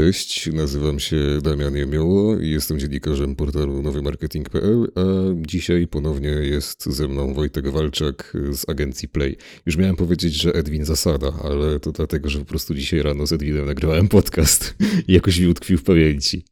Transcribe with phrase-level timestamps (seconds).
[0.00, 5.00] Cześć, nazywam się Damian Jemioło i jestem dziennikarzem portalu nowymarketing.pl, a
[5.46, 9.36] dzisiaj ponownie jest ze mną Wojtek Walczak z agencji Play.
[9.66, 13.32] Już miałem powiedzieć, że Edwin Zasada, ale to dlatego, że po prostu dzisiaj rano z
[13.32, 14.74] Edwinem nagrywałem podcast
[15.08, 16.44] i jakoś mi utkwił w pamięci.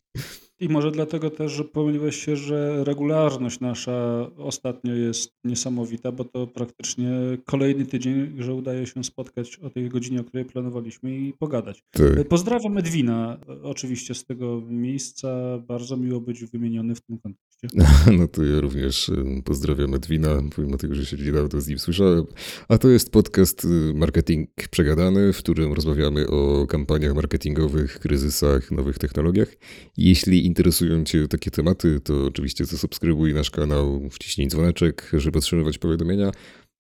[0.61, 6.47] I może dlatego też, że pomyliłeś się, że regularność nasza ostatnio jest niesamowita, bo to
[6.47, 7.11] praktycznie
[7.45, 11.85] kolejny tydzień, że udaje się spotkać o tej godzinie, o której planowaliśmy i pogadać.
[11.91, 12.29] Tak.
[12.29, 15.59] Pozdrawiam Edwina oczywiście z tego miejsca.
[15.59, 17.48] Bardzo miło być wymieniony w tym kontekście.
[18.19, 19.11] No to ja również
[19.45, 22.25] pozdrawiam Edwina, pomimo tego, że się niedawno z nim słyszałem.
[22.69, 28.99] A to jest podcast y, Marketing Przegadany, w którym rozmawiamy o kampaniach marketingowych, kryzysach, nowych
[28.99, 29.49] technologiach.
[29.97, 36.31] Jeśli interesują Cię takie tematy, to oczywiście zasubskrybuj nasz kanał, wciśnij dzwoneczek, żeby otrzymywać powiadomienia.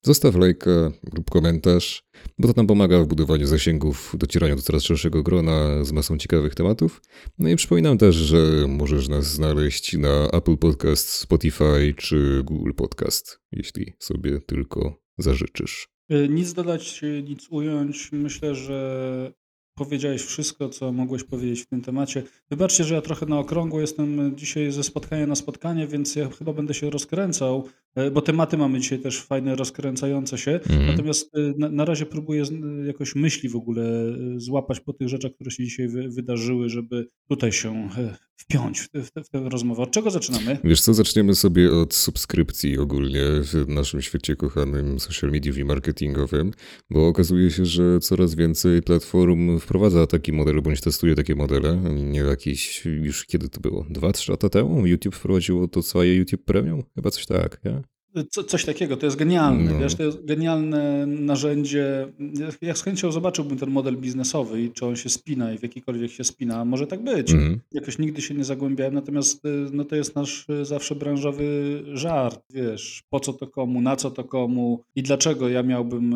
[0.03, 0.71] Zostaw lajka
[1.15, 2.03] lub komentarz,
[2.39, 6.55] bo to nam pomaga w budowaniu zasięgów, docieraniu do coraz szerszego grona z masą ciekawych
[6.55, 7.03] tematów.
[7.39, 13.41] No i przypominam też, że możesz nas znaleźć na Apple Podcast, Spotify czy Google Podcast,
[13.53, 15.89] jeśli sobie tylko zażyczysz.
[16.13, 18.13] Y, nic dodać, nic ująć.
[18.13, 19.33] Myślę, że
[19.79, 22.23] powiedziałeś wszystko, co mogłeś powiedzieć w tym temacie.
[22.51, 26.53] Wybaczcie, że ja trochę na okrągło jestem dzisiaj ze spotkania na spotkanie, więc ja chyba
[26.53, 30.51] będę się rozkręcał, e, bo tematy mamy dzisiaj też fajne, rozkręcające się.
[30.51, 30.87] Mhm.
[30.87, 32.45] Natomiast e, na, na, razie próbuję
[32.87, 37.07] jakoś myśli w ogóle e, złapać po tych rzeczach, które się dzisiaj wy, wydarzyły, żeby
[37.29, 37.89] tutaj się
[38.37, 39.83] wpiąć w, w, w tę rozmowę.
[39.83, 40.59] Od czego zaczynamy?
[40.65, 46.51] Wiesz co, zaczniemy sobie od subskrypcji ogólnie w naszym świecie kochanym social media i marketingowym,
[46.91, 51.77] bo okazuje się, że coraz więcej platform wprowadza taki model, bądź testuje takie modele.
[51.95, 53.87] Nie jakiś, już kiedy to było?
[53.91, 56.83] Dwa, trzy lata temu YouTube wprowadziło to swoje YouTube Premium?
[56.95, 57.83] Chyba coś tak, nie?
[58.31, 59.79] Co, coś takiego, to jest genialne, no.
[59.79, 62.13] wiesz, to jest genialne narzędzie.
[62.61, 66.11] Ja z chęcią zobaczyłbym ten model biznesowy i czy on się spina i w jakikolwiek
[66.11, 67.31] się spina, może tak być.
[67.31, 67.61] Mm.
[67.73, 72.41] Jakoś nigdy się nie zagłębiałem, natomiast y, no to jest nasz y, zawsze branżowy żart,
[72.51, 76.13] wiesz, po co to komu, na co to komu i dlaczego ja miałbym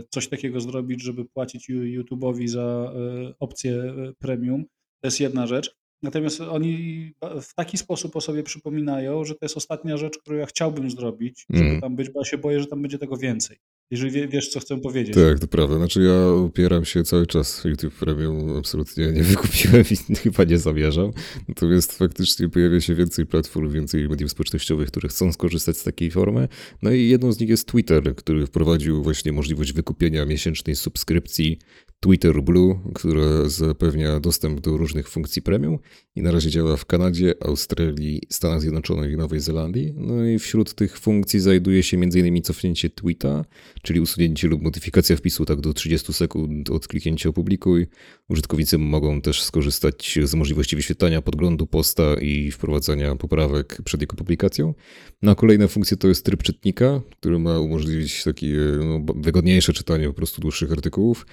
[0.00, 2.92] y, coś takiego zrobić, żeby płacić YouTube'owi za
[3.40, 4.64] opcję premium.
[5.00, 5.76] To jest jedna rzecz.
[6.02, 7.12] Natomiast oni
[7.42, 11.46] w taki sposób o sobie przypominają, że to jest ostatnia rzecz, którą ja chciałbym zrobić,
[11.50, 11.80] żeby mm.
[11.80, 13.58] tam być, bo ja się boję, że tam będzie tego więcej.
[13.90, 15.14] Jeżeli wiesz, co chcę powiedzieć.
[15.14, 15.76] Tak, to prawda.
[15.76, 21.10] Znaczy ja opieram się cały czas YouTube Premium, absolutnie nie wykupiłem i chyba nie zamierzam.
[21.48, 26.48] Natomiast faktycznie pojawia się więcej platform, więcej mediów społecznościowych, które chcą skorzystać z takiej formy.
[26.82, 31.58] No i jedną z nich jest Twitter, który wprowadził właśnie możliwość wykupienia miesięcznej subskrypcji
[32.00, 35.78] Twitter Blue, która zapewnia dostęp do różnych funkcji premium
[36.16, 39.94] i na razie działa w Kanadzie, Australii, Stanach Zjednoczonych i Nowej Zelandii.
[39.96, 42.42] No i wśród tych funkcji znajduje się m.in.
[42.42, 43.44] cofnięcie tweeta,
[43.82, 47.86] czyli usunięcie lub modyfikacja wpisu tak do 30 sekund od kliknięcia opublikuj.
[48.28, 54.74] Użytkownicy mogą też skorzystać z możliwości wyświetlania podglądu posta i wprowadzania poprawek przed jego publikacją.
[55.22, 60.06] No a kolejna funkcja to jest tryb czytnika, który ma umożliwić takie no, wygodniejsze czytanie
[60.06, 61.26] po prostu dłuższych artykułów.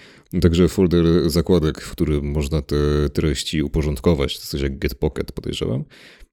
[0.54, 2.76] Także folder zakładek, w którym można te
[3.14, 5.84] treści uporządkować, to coś jak GetPocket podejrzewam.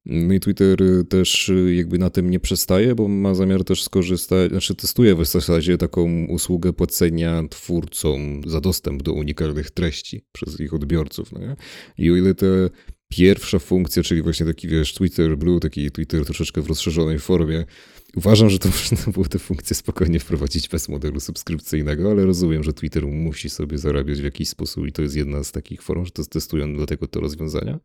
[0.06, 4.75] No i Twitter też jakby na tym nie przestaje, bo ma zamiar też skorzystać, znaczy
[4.75, 11.32] testuje w zasadzie taką usługę płacenia twórcom za dostęp do unikalnych treści przez ich odbiorców.
[11.32, 11.41] No
[11.98, 12.70] I o ile te
[13.08, 17.64] pierwsza funkcja, czyli właśnie taki, wiesz, Twitter Blue, taki Twitter troszeczkę w rozszerzonej formie.
[18.16, 22.72] Uważam, że to można było tę funkcję spokojnie wprowadzić bez modelu subskrypcyjnego, ale rozumiem, że
[22.72, 26.10] Twitter musi sobie zarabiać w jakiś sposób i to jest jedna z takich form, że
[26.10, 27.78] to testują dlatego te rozwiązania.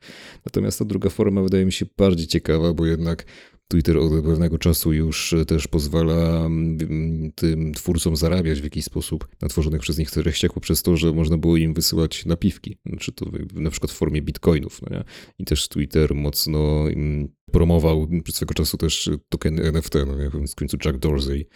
[0.45, 3.25] Natomiast ta druga forma wydaje mi się bardziej ciekawa, bo jednak
[3.67, 9.47] Twitter od pewnego czasu już też pozwala mm, tym twórcom zarabiać w jakiś sposób na
[9.47, 13.69] tworzonych przez nich treściach poprzez to, że można było im wysyłać napiwki, znaczy to na
[13.69, 14.81] przykład w formie bitcoinów.
[14.81, 15.03] No nie?
[15.39, 20.77] I też Twitter mocno mm, promował przez swego czasu też token NFT, no w końcu
[20.85, 21.47] Jack Dorsey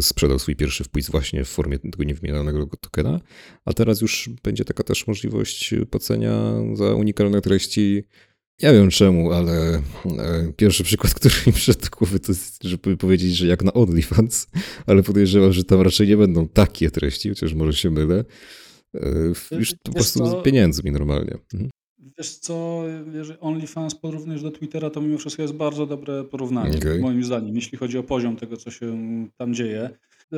[0.00, 3.20] sprzedał swój pierwszy wpis właśnie w formie tego niewymienionego tokena,
[3.64, 8.04] a teraz już będzie taka też możliwość płacenia za unikalne treści
[8.62, 9.82] nie wiem czemu, ale
[10.18, 13.72] e, pierwszy przykład, który mi przyszedł do głowy, to jest, żeby powiedzieć, że jak na
[13.72, 14.46] OnlyFans,
[14.86, 18.24] ale podejrzewam, że tam raczej nie będą takie treści, chociaż może się mylę.
[18.94, 21.34] E, już po prostu z pieniędzmi normalnie.
[21.54, 21.70] Mhm.
[22.18, 26.98] Wiesz co, jeżeli OnlyFans porównujesz do Twittera, to mimo wszystko jest bardzo dobre porównanie, okay.
[26.98, 28.96] moim zdaniem, jeśli chodzi o poziom tego, co się
[29.36, 29.90] tam dzieje.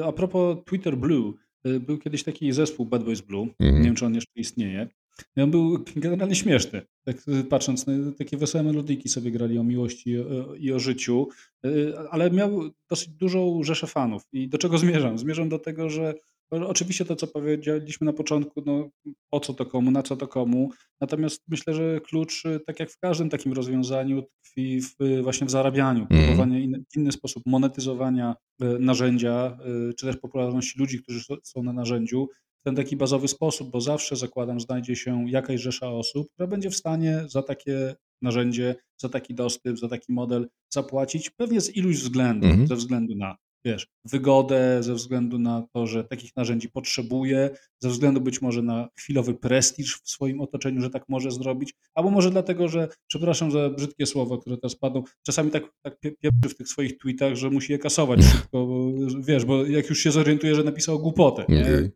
[0.05, 1.33] A propos Twitter Blue,
[1.65, 3.77] e, był kiedyś taki zespół Bad Boys Blue, mm.
[3.77, 4.89] nie wiem, czy on jeszcze istnieje.
[5.37, 6.83] I on był generalnie śmieszny.
[7.05, 7.17] Tak
[7.49, 11.29] patrząc, na takie wesołe melodyki sobie grali o miłości i o, i o życiu,
[11.67, 14.23] y, ale miał dosyć dużą rzeszę fanów.
[14.33, 15.19] I do czego zmierzam?
[15.19, 16.15] Zmierzam do tego, że
[16.51, 18.91] oczywiście to, co powiedzieliśmy na początku, no,
[19.31, 20.71] po co to komu, na co to komu,
[21.01, 26.03] natomiast myślę, że klucz, tak jak w każdym takim rozwiązaniu, tkwi w, właśnie w zarabianiu,
[26.03, 26.25] Mhm.
[26.25, 29.59] próbowanie in, inny sposób monetyzowania e, narzędzia,
[29.99, 32.29] czy też popularności ludzi, którzy są- na narzędziu,
[32.61, 36.71] w ten taki bazowy sposób, bo zawsze zakładam, znajdzie się jakaś rzesza osób, która będzie
[36.71, 41.97] w stanie za takie narzędzie, za taki dostęp, za taki model zapłacić, pewnie z iluś
[41.97, 42.69] względów, Mhm.
[42.69, 48.21] ze względu na wiesz, wygodę, ze względu na to, że takich narzędzi potrzebuje, ze względu
[48.21, 52.69] być może na chwilowy prestiż w swoim otoczeniu, że tak może zrobić, albo może dlatego,
[52.69, 56.69] że, przepraszam za brzydkie słowo, które teraz padną, czasami tak, tak pie- pieprzy w tych
[56.69, 58.91] swoich tweetach, że musi je kasować szybko, bo,
[59.21, 61.45] wiesz, bo jak już się zorientuje, że napisał głupotę.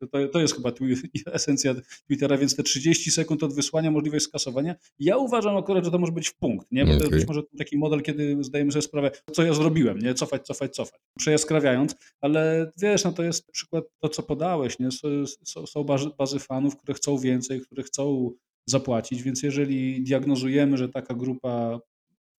[0.01, 0.73] To, to, jest chyba
[1.33, 1.75] esencja
[2.07, 4.75] Twittera, więc te 30 sekund od wysłania, możliwość skasowania.
[4.99, 6.85] Ja uważam akurat, że to może być w punkt, nie?
[6.85, 10.15] Bo to jest być może taki model, kiedy zdajemy sobie sprawę, co ja zrobiłem, nie?
[10.15, 11.01] Cofać, cofać, cofać.
[11.59, 14.89] Przejaskrawiając, ale wiesz, no to jest przykład to, co podałeś, nie?
[15.45, 15.85] Są, są,
[16.19, 18.31] bazy, fanów, które chcą więcej, które chcą
[18.67, 21.81] zapłacić, więc jeżeli diagnozujemy, że taka grupa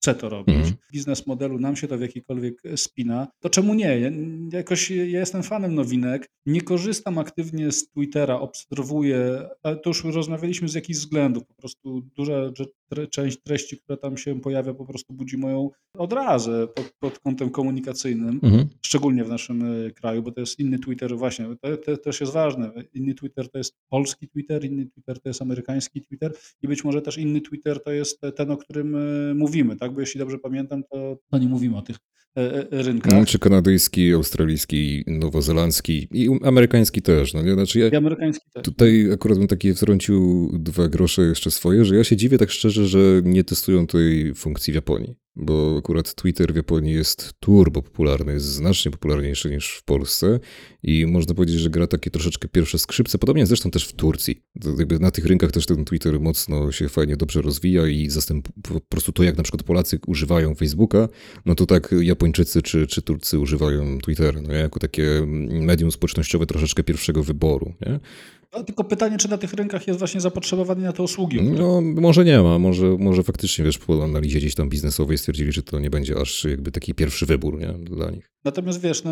[0.02, 0.74] chce to robić, Mhm.
[0.94, 4.00] biznes modelu nam się to w jakikolwiek spina, to czemu nie?
[4.00, 4.10] Ja,
[4.54, 10.70] jakoś ja jestem fanem nowinek, nie korzystam aktywnie z Twittera, obserwuję, ale to już rozmawialiśmy
[10.70, 12.52] z jakichś względów, po prostu duża
[12.90, 17.50] tre, część treści, która tam się pojawia, po prostu budzi moją odrazę pod, pod kątem
[17.50, 18.68] komunikacyjnym, Mhm.
[18.82, 22.34] szczególnie w naszym e, kraju, bo to jest inny Twitter, właśnie, to, to też jest
[22.34, 26.84] ważne, inny Twitter to jest polski Twitter, inny Twitter to jest amerykański Twitter i być
[26.84, 30.38] może też inny Twitter to jest ten, o którym e, mówimy, tak, bo jeśli dobrze
[30.38, 31.98] pamiętam, to, to nie mówimy o tych
[32.38, 33.28] e, rynkach.
[33.28, 37.34] Czy kanadyjski, australijski, nowozelandzki i amerykański też.
[37.34, 37.54] No nie?
[37.54, 38.64] Znaczy ja, I amerykański też.
[38.64, 42.79] Tutaj akurat bym takie wtrącił dwa grosze jeszcze swoje, że ja się dziwię tak szczerze,
[42.88, 45.16] że nie testują tej funkcji w Japonii.
[45.42, 50.40] Bo akurat Twitter w Japonii jest turbo popularny, jest znacznie popularniejszy niż w Polsce
[50.84, 54.42] i można powiedzieć, że gra takie troszeczkę pierwsze skrzypce, podobnie zresztą też w Turcji.
[54.78, 58.82] Jakby na tych rynkach też ten Twitter mocno się fajnie dobrze rozwija i zastęp po
[58.82, 61.08] prostu to, jak na przykład Polacy używają Facebooka,
[61.46, 66.84] no to tak Japończycy czy, czy Turcy używają Twittera, no, jako takie medium społecznościowe troszeczkę
[66.84, 67.74] pierwszego wyboru.
[67.82, 68.00] Nie?
[68.54, 71.42] No, tylko pytanie, czy na tych rynkach jest właśnie zapotrzebowanie na te usługi.
[71.42, 75.64] No, może nie ma, może, może faktycznie, wiesz, po analizie gdzieś tam biznesowej stwierdzili, że
[75.64, 78.32] to nie będzie aż jakby taki pierwszy wybór, nie, dla nich.
[78.44, 79.12] Natomiast wiesz, no,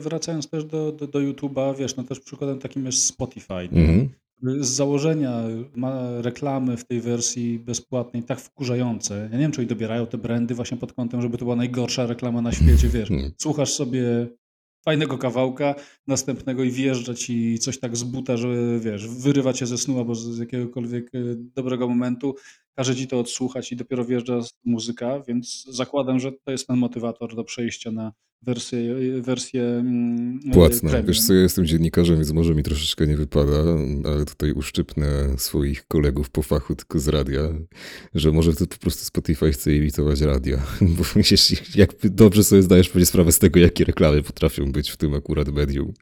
[0.00, 3.54] wracając też do, do, do YouTube'a, wiesz, no też przykładem takim jest Spotify.
[3.72, 4.08] Mhm.
[4.42, 5.42] Z założenia
[5.76, 9.28] ma reklamy w tej wersji bezpłatnej tak wkurzające.
[9.32, 12.06] Ja nie wiem, czy oni dobierają te brandy właśnie pod kątem, żeby to była najgorsza
[12.06, 13.08] reklama na świecie, wiesz.
[13.42, 14.28] Słuchasz sobie
[14.84, 15.74] fajnego kawałka,
[16.06, 18.48] następnego i wjeżdża ci coś tak z buta, że
[18.80, 22.34] wiesz, wyrywa cię ze snu albo z jakiegokolwiek e, dobrego momentu,
[22.74, 27.36] każe ci to odsłuchać i dopiero wjeżdża muzyka, więc zakładam, że to jest ten motywator
[27.36, 30.90] do przejścia na wersję, wersję mm, e, Płatne.
[30.90, 31.06] premium.
[31.06, 33.56] Wiesz co, ja jestem dziennikarzem, więc może mi troszeczkę nie wypada,
[34.04, 37.42] ale tutaj uszczypnę swoich kolegów po fachu tylko z radia,
[38.14, 40.58] że może to po prostu Spotify chce imitować radio,
[40.98, 44.96] bo jeśli, jakby dobrze sobie zdajesz pewnie sprawę z tego, jakie reklamy potrafią być w
[44.96, 45.92] tym akurat medium.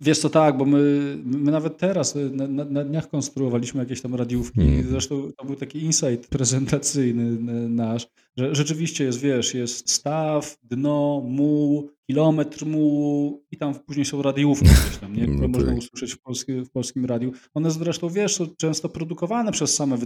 [0.00, 4.00] Wiesz co, tak, bo my, my nawet teraz y, na, na, na dniach konstruowaliśmy jakieś
[4.00, 4.60] tam radiówki.
[4.60, 4.86] Mhm.
[4.90, 11.22] Zresztą to był taki insight prezentacyjny n- nasz, że rzeczywiście jest, wiesz, jest staw, dno,
[11.24, 15.22] muł, kilometr mułu i tam później są radiówki gdzieś tam, nie?
[15.22, 15.78] które No można tak.
[15.78, 17.32] usłyszeć w, polskim w polskim radiu.
[17.54, 19.96] One zresztą, wiesz, są często produkowane przez same,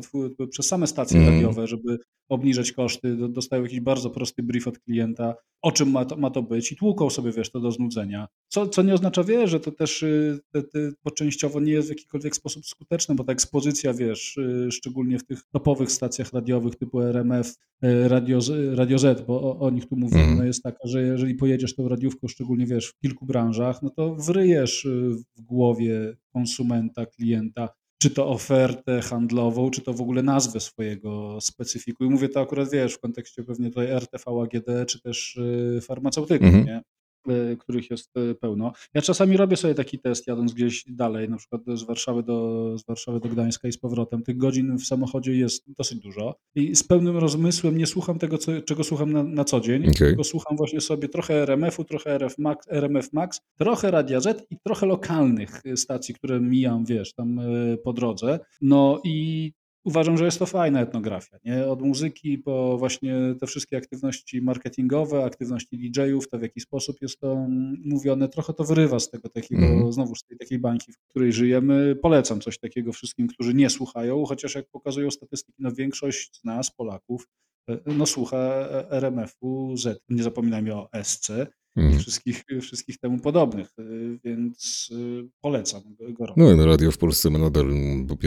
[0.51, 1.35] przez same stacje Mhm.
[1.37, 1.99] radiowe, żeby
[2.29, 3.17] obniżać koszty.
[3.17, 6.73] Do- Dostają jakiś bardzo prosty brief od klienta, o czym ma to, ma to być
[6.73, 8.29] i tłuką sobie, wiesz, to do znudzenia.
[8.49, 11.89] Co, co nie oznacza, wiesz, że to też y, te, te, to częściowo nie jest
[11.89, 16.77] w jakikolwiek sposób skuteczne, bo ta ekspozycja, wiesz, y, szczególnie w tych topowych stacjach radiowych
[16.77, 17.49] typu RMF,
[17.85, 18.39] y, Radio,
[18.75, 21.89] Radio Z, bo o, o nich tu mówimy, no jest taka, że jeżeli pojedziesz tą
[21.95, 27.69] radiówką, szczególnie, wiesz, w kilku branżach, no to wryjesz y, w głowie konsumenta, klienta,
[28.03, 32.05] czy to ofertę handlową, czy to w ogóle nazwę swojego specyfiku.
[32.05, 36.47] I mówię to akurat, wiesz, w kontekście pewnie tutaj RTV, AGD, czy też y, farmaceutyków,
[36.47, 36.65] Mhm.
[36.67, 36.83] nie?
[37.31, 38.73] Y, których jest y, pełno.
[38.95, 42.87] Ja czasami robię sobie taki test, jadąc gdzieś dalej, na przykład z Warszawy do, z
[42.87, 44.23] Warszawy do Gdańska i z powrotem.
[44.23, 48.63] Tych godzin w samochodzie jest dosyć dużo i z pełnym rozmysłem nie słucham tego, co,
[48.63, 49.95] czego słucham na, na co dzień, Okej.
[49.95, 54.57] tylko słucham właśnie sobie trochę RMF-u, trochę RF Max, RMF Max, trochę Radia Z i
[54.65, 57.41] trochę lokalnych y, stacji, które mijam, wiesz, tam
[57.85, 58.41] po drodze.
[58.61, 59.53] No i
[59.85, 61.67] uważam, że jest to fajna etnografia, nie?
[61.67, 67.21] Od muzyki po właśnie te wszystkie aktywności marketingowe, aktywności DJ-ów, to w jaki sposób jest
[67.21, 69.93] to mm, mówione, trochę to wyrywa z tego takiego, Mhm.
[69.93, 71.97] znowu z tej takiej bańki, w której żyjemy.
[71.97, 76.71] Polecam coś takiego wszystkim, którzy nie słuchają, chociaż jak pokazują statystyki, no większość z nas,
[76.71, 77.29] Polaków,
[77.71, 80.03] e, no słucha e, RMF-u Z.
[80.09, 81.31] Nie zapominajmy o SC.
[81.77, 81.99] Mhm.
[81.99, 86.41] wszystkich, wszystkich temu podobnych, y, więc y, polecam gorąco.
[86.41, 87.67] No, no radio w Polsce ma nadal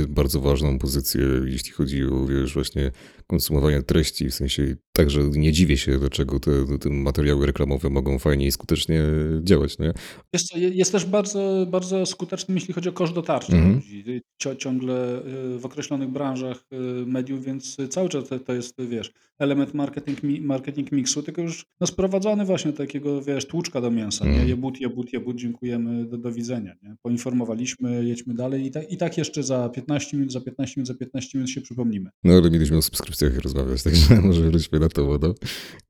[0.10, 2.92] bardzo ważną pozycję, jeśli chodzi o, wiesz, właśnie
[3.28, 8.48] konsumowanie treści, w sensie także nie dziwię się, dlaczego te, te materiały reklamowe mogą fajnie
[8.48, 9.04] i skutecznie
[9.44, 9.94] działać, nie?
[10.34, 13.76] Jest, jest też bardzo, bardzo skuteczny, jeśli chodzi o koszt dotarcia Mhm.
[13.76, 14.22] ludzi.
[14.58, 15.26] Ciągle
[15.56, 16.66] y, w określonych branżach
[17.06, 21.88] mediów, więc cały czas to, to jest, wiesz, element marketing, marketing mixu, tylko już no,
[21.88, 24.32] sprowadzony właśnie do takiego, wiesz, tłuczka do mięsa, nie?
[24.32, 24.50] Mhm.
[24.50, 26.96] Jebut, jebut, jebut, dziękujemy, do, do widzenia, nie?
[27.02, 30.94] Poinformowaliśmy, jedźmy dalej i, tak i tak jeszcze za 15 minut, za 15 minut, za
[30.94, 32.10] 15 minut się przypomnimy.
[32.24, 35.34] No ale mieliśmy o subskrypcjach rozmawiać, także może wróćmy na to wodę.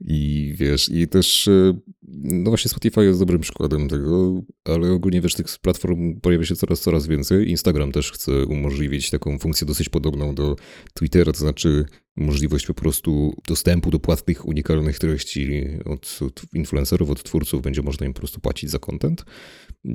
[0.01, 1.73] I wiesz, i też, e,
[2.07, 6.79] no właśnie Spotify jest dobrym przykładem tego, ale ogólnie wiesz, tych platform pojawia się coraz,
[6.81, 7.49] coraz więcej.
[7.49, 10.55] Instagram też chce umożliwić taką funkcję dosyć podobną do
[10.93, 11.85] Twittera, to znaczy
[12.15, 16.19] możliwość po prostu dostępu do płatnych, unikalnych treści od,
[16.53, 19.25] influencerów, od twórców, będzie można im po prostu płacić za content,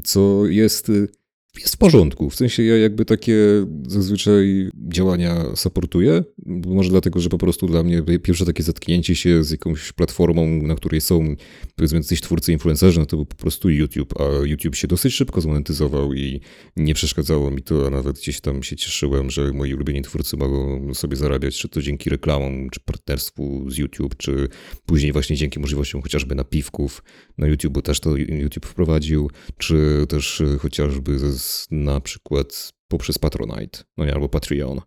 [0.05, 0.91] co jest
[1.61, 2.31] jest w porządku.
[2.31, 3.37] W sensie ja jakby takie
[3.89, 6.25] zazwyczaj działania supportuję.
[6.67, 10.75] Może dlatego, że po prostu dla mnie pierwsze takie zetknięcie się z jakąś platformą, na
[10.75, 11.37] której są
[11.77, 15.41] powiedzmy jacyś twórcy, influencerzy, no to był po prostu YouTube, a YouTube się dosyć szybko
[15.41, 16.41] zmonetyzował i
[16.77, 20.95] nie przeszkadzało mi to, a nawet gdzieś tam się cieszyłem, że moi ulubieni twórcy mogą
[20.95, 24.49] sobie zarabiać, czy to dzięki reklamom, czy partnerstwu z YouTube, czy
[24.87, 27.03] później właśnie dzięki możliwościom chociażby napiwków
[27.39, 33.79] na YouTube, bo też to YouTube wprowadził, czy też chociażby ze na przykład poprzez Patronite,
[33.97, 34.81] no albo Patreon.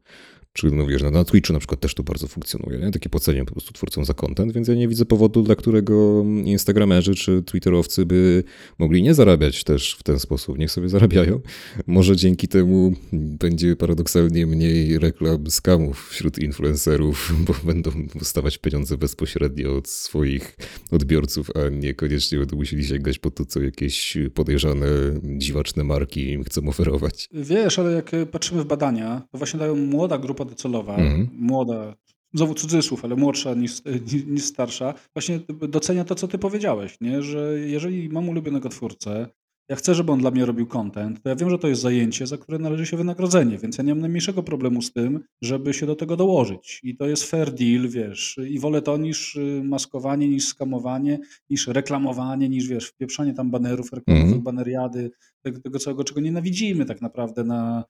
[0.56, 2.92] Czy no wiesz, na Twitchu na przykład też to bardzo funkcjonuje, nie?
[2.92, 7.16] Takie płacenie po prostu twórcom za content, więc ja nie widzę powodu, dla którego instagramerzy
[7.16, 8.44] czy twitterowcy by
[8.80, 10.58] mogli nie zarabiać też w ten sposób.
[10.58, 11.40] Niech sobie zarabiają.
[11.88, 19.78] Może dzięki temu będzie paradoksalnie mniej reklam skamów wśród influencerów, bo będą dostawać pieniądze bezpośrednio
[19.78, 20.58] od swoich
[20.92, 24.86] odbiorców, a niekoniecznie będą musieli sięgać po to, co jakieś podejrzane,
[25.24, 27.30] dziwaczne marki im chcą oferować.
[27.34, 31.30] Wiesz, ale jak patrzymy w badania, to właśnie dają młoda grupa docelowa, Mhm.
[31.34, 31.96] młoda,
[32.34, 33.82] znowu cudzysłów, ale młodsza niż,
[34.36, 37.22] niż starsza, właśnie docenia to, co ty powiedziałeś, nie?
[37.22, 39.28] że jeżeli mam ulubionego twórcę,
[39.70, 42.28] ja chcę, żeby on dla mnie robił content, to ja wiem, że to jest zajęcie,
[42.28, 45.86] za które należy się wynagrodzenie, więc ja nie mam najmniejszego problemu z tym, żeby się
[45.86, 46.80] do tego dołożyć.
[46.84, 51.68] I to jest fair deal, wiesz, i wolę to niż y, maskowanie, niż skamowanie, niż
[51.68, 54.44] reklamowanie, niż, wiesz, wpieprzanie tam banerów reklamowych, Mhm.
[54.44, 55.12] baneriady,
[55.42, 57.84] tego, tego całego, czego nienawidzimy tak naprawdę na,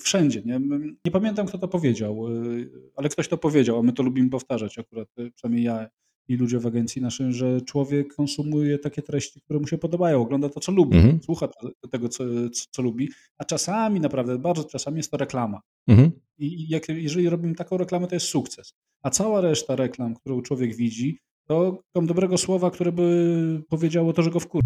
[0.00, 0.42] wszędzie.
[0.44, 0.60] Nie?
[1.04, 4.78] nie pamiętam, kto to powiedział, y, ale ktoś to powiedział, a my to lubimy powtarzać
[4.78, 5.88] akurat, y, przynajmniej ja
[6.28, 10.48] i ludzie w agencji naszej, że człowiek konsumuje takie treści, które mu się podobają, ogląda
[10.48, 11.22] to, co lubi, Mhm.
[11.22, 15.60] słucha to- tego, co, co, co lubi, a czasami, naprawdę, bardzo czasami jest to reklama.
[15.88, 16.10] Mhm.
[16.38, 18.74] I jak, jeżeli robimy taką reklamę, to jest sukces.
[19.02, 24.22] A cała reszta reklam, którą człowiek widzi, to tam dobrego słowa, które by powiedziało to,
[24.22, 24.64] że go wkurza.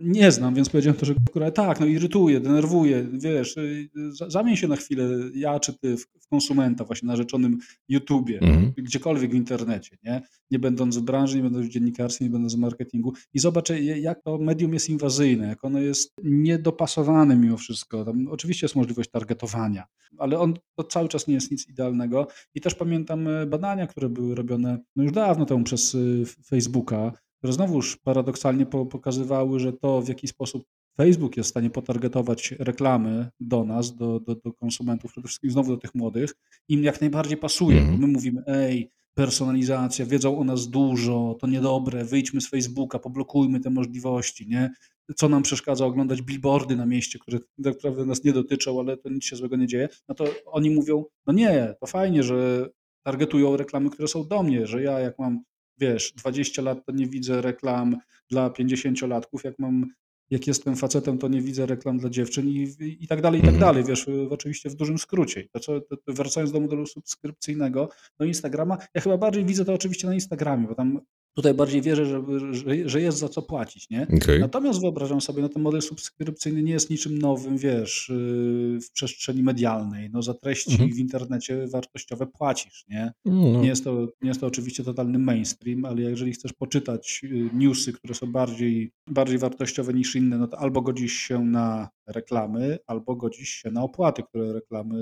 [0.00, 1.50] Nie znam, więc powiedziałem to, że go wkurza.
[1.50, 6.06] Tak, no irytuje, denerwuje, wiesz, y, za- zamień się na chwilę, ja czy ty, w,
[6.30, 7.58] konsumenta właśnie na rzeczonym
[7.88, 8.72] YouTubie, Mhm.
[8.76, 10.22] gdziekolwiek w internecie, nie?
[10.50, 13.98] Nie będąc w branży, nie będąc w dziennikarstwie, nie będąc w marketingu i zobaczę, je-
[13.98, 16.12] jak to medium jest inwazyjne, jak ono jest
[16.58, 18.04] niedopasowane mimo wszystko.
[18.04, 19.84] Tam oczywiście jest możliwość targetowania,
[20.18, 22.26] ale on to cały czas nie jest nic idealnego.
[22.54, 27.12] I też pamiętam e, badania, które były robione no już dawno temu przez y, Facebooka,
[27.38, 30.64] które znowuż paradoksalnie po, pokazywały, że to w jaki sposób
[30.96, 35.70] Facebook jest w stanie potargetować reklamy do nas, do, do, do konsumentów, przede wszystkim znowu
[35.72, 36.34] do tych młodych,
[36.68, 37.78] im jak najbardziej pasuje.
[37.78, 38.00] Mhm.
[38.00, 43.70] My mówimy, ej, personalizacja, wiedzą o nas dużo, to niedobre, wyjdźmy z Facebooka, poblokujmy te
[43.70, 44.70] możliwości, nie?
[45.16, 49.08] Co nam przeszkadza oglądać billboardy na mieście, które tak naprawdę nas nie dotyczą, ale to
[49.08, 49.88] nic się złego nie dzieje.
[50.08, 52.68] No to oni mówią, no nie, to fajnie, że
[53.02, 55.42] targetują reklamy, które są do mnie, że ja jak mam,
[55.78, 57.96] wiesz, 20 lat, to nie widzę reklam
[58.30, 59.86] dla 50-latków, jak mam
[60.30, 63.54] jak jestem facetem, to nie widzę reklam dla dziewczyn i, i tak dalej, i tak
[63.54, 63.60] Mhm.
[63.60, 65.48] dalej, wiesz, oczywiście w dużym skrócie.
[65.52, 67.88] To, co, to, to wracając do modelu subskrypcyjnego,
[68.18, 71.00] do Instagrama, ja chyba bardziej widzę to oczywiście na Instagramie, bo tam
[71.34, 72.22] tutaj bardziej wierzę, że,
[72.54, 74.06] że, że jest za co płacić, nie?
[74.22, 74.40] Okej.
[74.40, 79.42] Natomiast wyobrażam sobie, no ten model subskrypcyjny nie jest niczym nowym, wiesz, yy, w przestrzeni
[79.42, 80.10] medialnej.
[80.10, 80.92] No za treści Mhm.
[80.92, 83.12] w internecie wartościowe płacisz, nie?
[83.24, 83.60] No.
[83.62, 87.92] Nie jest, to, nie jest to oczywiście totalny mainstream, ale jeżeli chcesz poczytać y, newsy,
[87.92, 93.16] które są bardziej, bardziej wartościowe niż inne, no to albo godzisz się na reklamy, albo
[93.16, 94.98] godzisz się na opłaty, które reklamy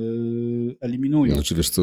[0.80, 1.35] eliminują.
[1.35, 1.82] Znaczy wiesz co,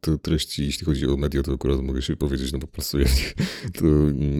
[0.00, 2.98] te treści, jeśli chodzi o media, to akurat mogę się powiedzieć, no po prostu
[3.78, 3.84] to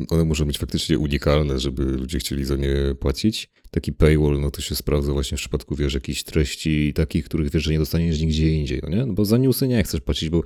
[0.09, 3.51] one muszą być faktycznie unikalne, żeby ludzie chcieli za nie płacić.
[3.71, 7.63] Taki paywall, no to się sprawdza właśnie w przypadku, wiesz, jakichś treści takich, których wiesz,
[7.63, 9.07] że nie dostaniesz nigdzie indziej, no nie?
[9.07, 10.43] No bo za newsy nie chcesz płacić, bo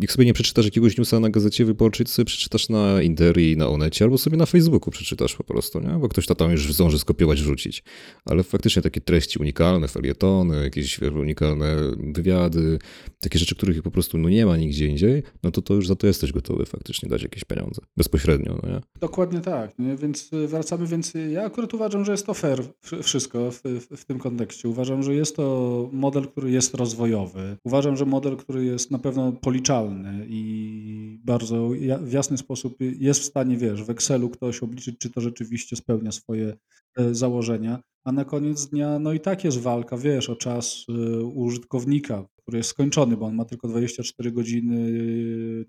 [0.00, 3.68] jak sobie nie przeczytasz jakiegoś newsa na gazecie wyborczej, to sobie przeczytasz na Interii, na
[3.68, 5.88] Onecie, albo sobie na Facebooku przeczytasz po prostu, nie?
[5.88, 7.82] Bo ktoś to tam już zdąży skopiować, wrzucić.
[8.24, 11.76] Ale faktycznie takie treści unikalne, felietony, jakieś unikalne
[12.14, 12.78] wywiady,
[13.20, 15.96] takie rzeczy, których po prostu no nie ma nigdzie indziej, no to to już za
[15.96, 17.82] to jesteś gotowy faktycznie dać jakieś pieniądze.
[17.96, 18.80] Bezpośrednio, no nie?
[19.00, 19.96] Dokładnie tak, nie?
[19.96, 22.62] więc wracamy, więc ja akurat uważam, że jest to fair
[23.02, 24.68] wszystko w, w, w tym kontekście.
[24.68, 27.56] Uważam, że jest to model, który jest rozwojowy.
[27.64, 33.24] Uważam, że model, który jest na pewno policzalny i bardzo w jasny sposób jest w
[33.24, 36.56] stanie, wiesz, w Excelu ktoś obliczyć, czy to rzeczywiście spełnia swoje
[36.96, 41.22] e, założenia, a na koniec dnia, no i tak jest walka, wiesz, o czas e,
[41.24, 44.92] użytkownika, który jest skończony, bo on ma tylko 24 godziny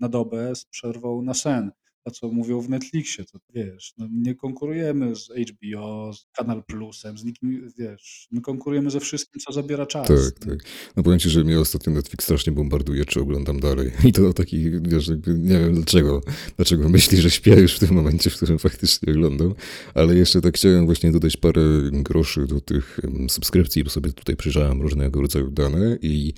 [0.00, 1.70] na dobę z przerwą na sen
[2.04, 7.18] to, co mówią w Netflixie, to wiesz, no nie konkurujemy z HBO, z Kanal Plusem,
[7.18, 10.08] z nikim, wiesz, my konkurujemy ze wszystkim, co zabiera czas.
[10.08, 10.58] Tak, tak.
[10.96, 13.90] No powiem ci, że mnie ostatnio Netflix strasznie bombarduje, czy oglądam dalej.
[14.08, 16.20] I to taki, wiesz, nie wiem dlaczego,
[16.56, 19.54] dlaczego myśli, że śpię już w tym momencie, w którym faktycznie oglądam,
[19.94, 24.82] ale jeszcze tak chciałem właśnie dodać parę groszy do tych subskrypcji, bo sobie tutaj przyjrzałem
[24.82, 26.34] różnego rodzaju dane i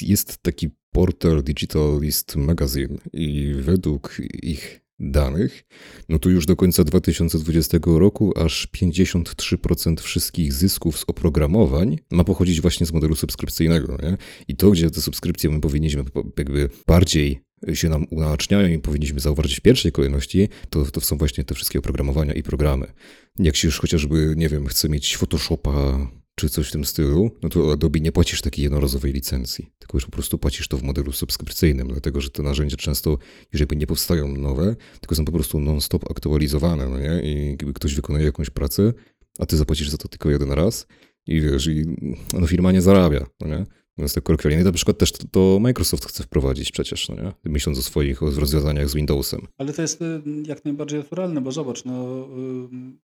[0.00, 5.64] jest taki portal Digital List Magazine i według ich danych,
[6.08, 12.60] no to już do końca 2020 roku aż 53% wszystkich zysków z oprogramowań ma pochodzić
[12.60, 13.98] właśnie z modelu subskrypcyjnego.
[14.02, 14.16] Nie?
[14.48, 16.04] I to, gdzie te subskrypcje my powinniśmy
[16.38, 17.40] jakby bardziej
[17.74, 21.78] się nam unaczniają i powinniśmy zauważyć w pierwszej kolejności, to, to są właśnie te wszystkie
[21.78, 22.92] oprogramowania i programy.
[23.38, 27.48] Jak się już chociażby, nie wiem, chce mieć Photoshopa czy coś w tym stylu, no
[27.48, 31.12] to Adobe nie płacisz takiej jednorazowej licencji, tylko już po prostu płacisz to w modelu
[31.12, 33.18] subskrypcyjnym, dlatego że te narzędzia często,
[33.52, 37.20] jeżeli nie powstają nowe, tylko są po prostu non-stop aktualizowane, no nie?
[37.22, 38.92] I ktoś wykonuje jakąś pracę,
[39.38, 40.86] a ty zapłacisz za to tylko jeden raz
[41.26, 41.84] i wiesz, i
[42.32, 43.66] no, firma nie zarabia, no nie?
[43.98, 44.64] Więc tak kolokwialnie.
[44.64, 47.32] Na przykład też to, to, Microsoft chce wprowadzić przecież, no nie?
[47.44, 49.40] myśląc o swoich rozwiązaniach z Windowsem.
[49.58, 52.28] Ale to jest y, jak najbardziej naturalne, bo zobacz, no,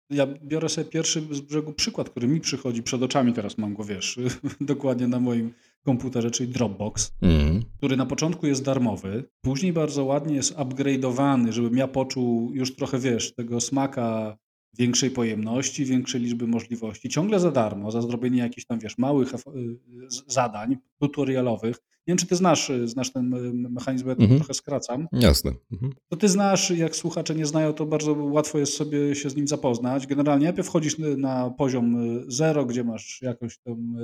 [0.10, 3.84] ja biorę sobie pierwszy z brzegu przykład, który mi przychodzi przed oczami, teraz mam go,
[3.84, 4.20] wiesz,
[4.62, 7.64] dokładnie na moim komputerze, czyli Dropbox, mm.
[7.78, 13.00] który na początku jest darmowy, później bardzo ładnie jest upgrade'owany, żebym ja poczuł już trochę,
[13.00, 14.38] wiesz, tego smaka
[14.78, 19.38] większej pojemności, większej liczby możliwości, ciągle za darmo, za zrobienie jakichś tam, wiesz, małych y,
[20.28, 23.30] zadań tutorialowych, nie wiem, czy ty znasz, znasz ten
[23.70, 24.40] mechanizm, ja to mhm.
[24.40, 25.08] trochę skracam.
[25.12, 25.52] Jasne.
[25.72, 25.94] Mhm.
[26.08, 29.48] To ty znasz, jak słuchacze nie znają, to bardzo łatwo jest sobie się z nim
[29.48, 30.08] zapoznać.
[30.08, 33.98] Generalnie najpierw wchodzisz na poziom 0, gdzie masz jakąś, tam,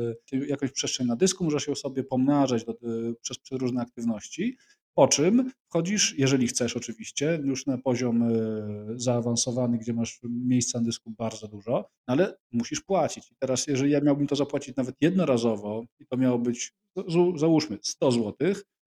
[0.48, 2.74] jakąś przestrzeń na dysku, możesz ją sobie pomnażać do,
[3.22, 4.58] przez, przez różne aktywności.
[4.96, 8.30] Po czym wchodzisz, jeżeli chcesz oczywiście, już na poziom e,
[8.96, 13.32] zaawansowany, gdzie masz miejsca na dysku bardzo dużo, ale musisz płacić.
[13.32, 16.74] I teraz, jeżeli ja miałbym to zapłacić nawet jednorazowo i to miało być,
[17.36, 18.34] załóżmy, 100 zł,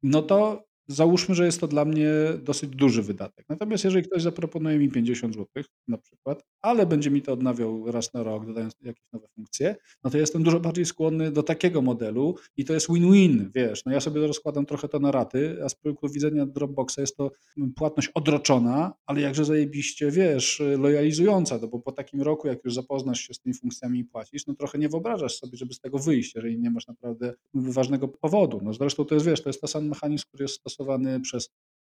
[0.02, 2.08] no to Załóżmy, że jest to dla mnie
[2.42, 3.46] dosyć duży wydatek.
[3.48, 8.14] Natomiast jeżeli ktoś zaproponuje mi 50 zł na przykład, ale będzie mi to odnawiał raz
[8.14, 12.34] na rok, dodając jakieś nowe funkcje, no to jestem dużo bardziej skłonny do takiego modelu
[12.56, 13.84] i to jest win-win, wiesz.
[13.86, 17.30] No ja sobie rozkładam trochę to na raty, a z punktu widzenia Dropboxa jest to
[17.76, 23.20] płatność odroczona, ale jakże zajebiście, wiesz, lojalizująca, no bo po takim roku, jak już zapoznasz
[23.20, 26.34] się z tymi funkcjami i płacisz, no trochę nie wyobrażasz sobie, żeby z tego wyjść,
[26.34, 28.60] jeżeli nie masz naprawdę ważnego powodu.
[28.62, 31.50] No zresztą to jest, wiesz, to jest ten sam mechanizm, który jest stosowany stosowany przez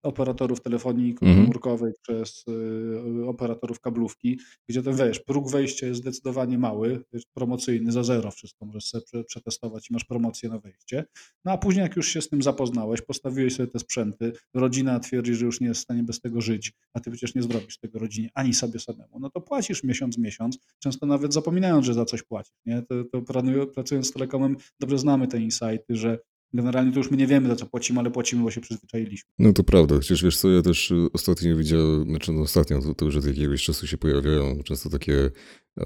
[0.04, 1.36] operatorów telefonii mhm.
[1.36, 1.94] komórkowej, mm.
[2.02, 8.02] przez y, operatorów kablówki, gdzie ten wiesz, próg wejścia jest zdecydowanie mały, jest promocyjny, za
[8.02, 11.04] zero wszystko możesz sobie przetestować i masz promocję na wejście.
[11.44, 15.34] No a później jak już się z tym zapoznałeś, postawiłeś sobie te sprzęty, rodzina twierdzi,
[15.34, 17.98] że już nie jest w stanie bez tego żyć, a ty przecież nie zrobisz tego
[17.98, 22.22] rodzinie, ani sobie samemu, no to płacisz miesiąc miesiąc, często nawet zapominając, że za coś
[22.22, 22.82] płacisz, nie?
[22.82, 23.22] To, to
[23.74, 26.18] pracując z telekomem dobrze znamy te insighty, że
[26.54, 29.30] Generalnie to już my nie wiemy, za co płacimy, ale płacimy, bo się przyzwyczailiśmy.
[29.38, 32.94] No to prawda, chociaż wiesz co, ja też y, ostatnio widziałem, znaczy no ostatnio, to,
[32.94, 35.30] to już od jakiegoś czasu się pojawiają często takie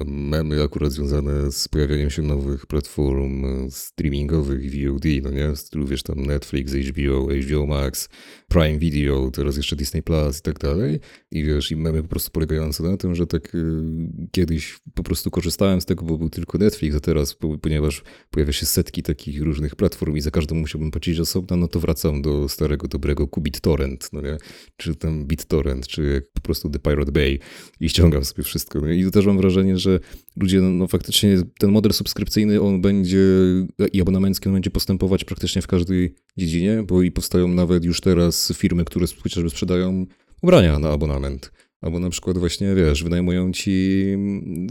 [0.06, 5.56] memy akurat związane z pojawianiem się nowych platform e, streamingowych VOD, no nie?
[5.56, 8.08] Z stylu, wiesz, tam Netflix, HBO, HBO Max,
[8.48, 11.00] Prime Video, teraz jeszcze Disney Plus i tak dalej.
[11.30, 13.82] I wiesz, i memy po prostu polegające na tym, że tak y,
[14.32, 18.66] kiedyś po prostu korzystałem z tego, bo był tylko Netflix, a teraz, ponieważ pojawia się
[18.66, 22.88] setki takich różnych platform i za każdą musiałbym płacić osobno, no to wracam do starego,
[22.88, 24.36] dobrego KuBitTorrent, no nie?
[24.76, 27.38] Czy tam BitTorrent, czy po prostu The Pirate Bay
[27.80, 28.80] i ściągam sobie wszystko.
[28.80, 30.00] No i też mam wrażenie, że
[30.36, 33.18] ludzie, no, no faktycznie ten model subskrypcyjny, on będzie
[33.92, 38.52] i abonamencki, on będzie postępować praktycznie w każdej dziedzinie, bo i powstają nawet już teraz
[38.56, 40.06] firmy, które chociażby sprzedają
[40.42, 41.52] ubrania na abonament.
[41.80, 44.04] Albo na przykład właśnie, wiesz, wynajmują ci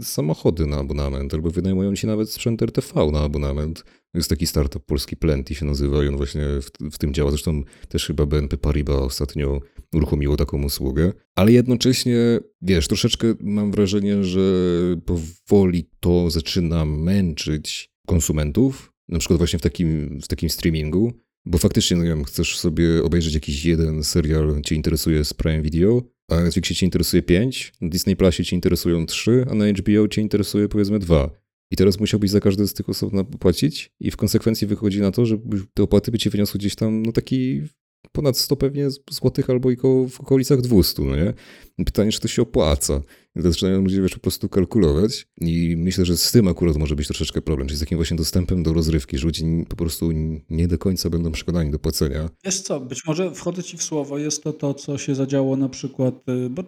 [0.02, 3.84] samochody na abonament, albo wynajmują ci nawet sprzęt RTV na abonament.
[4.18, 7.30] Jest taki startup polski Plenty się nazywa i on właśnie w, w tym działa.
[7.30, 9.60] Zresztą też chyba BNP Paribas ostatnio
[9.94, 11.12] uruchomiło taką usługę.
[11.34, 14.40] Ale jednocześnie, wiesz, troszeczkę mam wrażenie, że
[15.04, 18.92] powoli to zaczyna męczyć konsumentów.
[19.08, 21.12] Na przykład właśnie w takim, w takim streamingu.
[21.46, 25.62] Bo faktycznie, no nie wiem, chcesz sobie obejrzeć jakiś jeden serial, cię interesuje z Prime
[25.62, 29.64] Video, a na Netflixie cię interesuje 5, na Disney Plusie cię interesują 3, a na
[29.72, 31.30] HBO cię interesuje powiedzmy 2.
[31.70, 35.26] I teraz musiałbyś za każdy z tych osobna płacić i w konsekwencji wychodzi na to,
[35.26, 35.38] że
[35.74, 37.62] te opłaty by ci wyniosły gdzieś tam no taki
[38.12, 39.76] ponad 100 pewnie złotych albo i
[40.08, 41.34] w okolicach 200, no nie?
[41.84, 43.02] Pytanie, czy to się opłaca.
[43.38, 47.42] Zaczynają ludzie wiesz, po prostu kalkulować i myślę, że z tym akurat może być troszeczkę
[47.42, 50.10] problem, czyli z takim właśnie dostępem do rozrywki, że ludzie po prostu
[50.50, 52.28] nie do końca będą przekonani do płacenia.
[52.44, 55.68] Wiesz co, być może wchodzę ci w słowo, jest to to, co się zadziało na
[55.68, 56.64] przykład, y, bo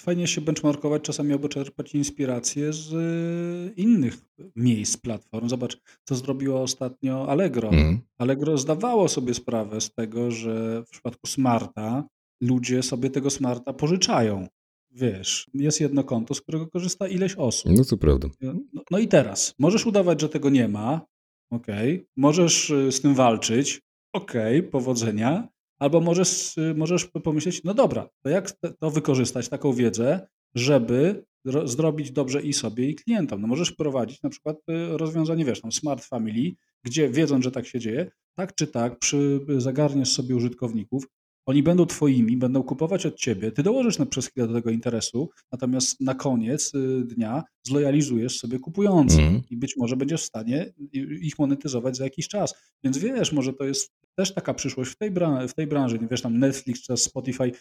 [0.00, 4.16] fajnie się benchmarkować czasami albo czerpać inspiracje z y, innych
[4.56, 5.48] miejsc, platform.
[5.48, 7.68] Zobacz, co zrobiło ostatnio Allegro.
[7.68, 7.98] Mm.
[8.18, 12.04] Allegro zdawało sobie sprawę z tego, że w przypadku Smarta
[12.40, 14.48] ludzie sobie tego Smarta pożyczają
[14.94, 17.72] wiesz, jest jedno konto, z którego korzysta ileś osób.
[17.76, 18.28] No to prawda.
[18.40, 18.54] No,
[18.90, 21.06] no i teraz, możesz udawać, że tego nie ma,
[21.50, 22.06] okej, okay.
[22.16, 23.80] możesz y, z tym walczyć,
[24.12, 29.72] okej, okay, powodzenia, albo możesz, y, możesz pomyśleć, no dobra, to jak to wykorzystać, taką
[29.72, 31.24] wiedzę, żeby
[31.64, 33.40] zrobić dobrze i sobie, i klientom.
[33.40, 36.52] No możesz wprowadzić na przykład y, rozwiązanie, wiesz, tam Smart Family,
[36.84, 41.06] gdzie wiedząc, że tak się dzieje, tak czy tak, przy, zagarniesz sobie użytkowników,
[41.46, 45.30] oni będą twoimi, będą kupować od ciebie, ty dołożysz na przez chwilę do tego interesu,
[45.52, 49.42] natomiast na koniec y, dnia zlojalizujesz sobie kupujących mm.
[49.50, 50.72] i być może będziesz w stanie
[51.20, 52.54] ich monetyzować za jakiś czas.
[52.84, 55.98] Więc wiesz, może to jest też taka przyszłość w tej, bran w tej branży.
[56.10, 57.52] Wiesz, tam Netflix czy Spotify,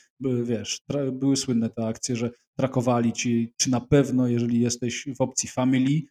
[0.43, 5.49] wiesz, były słynne te akcje, że trakowali ci, czy na pewno, jeżeli jesteś w opcji
[5.49, 6.01] family,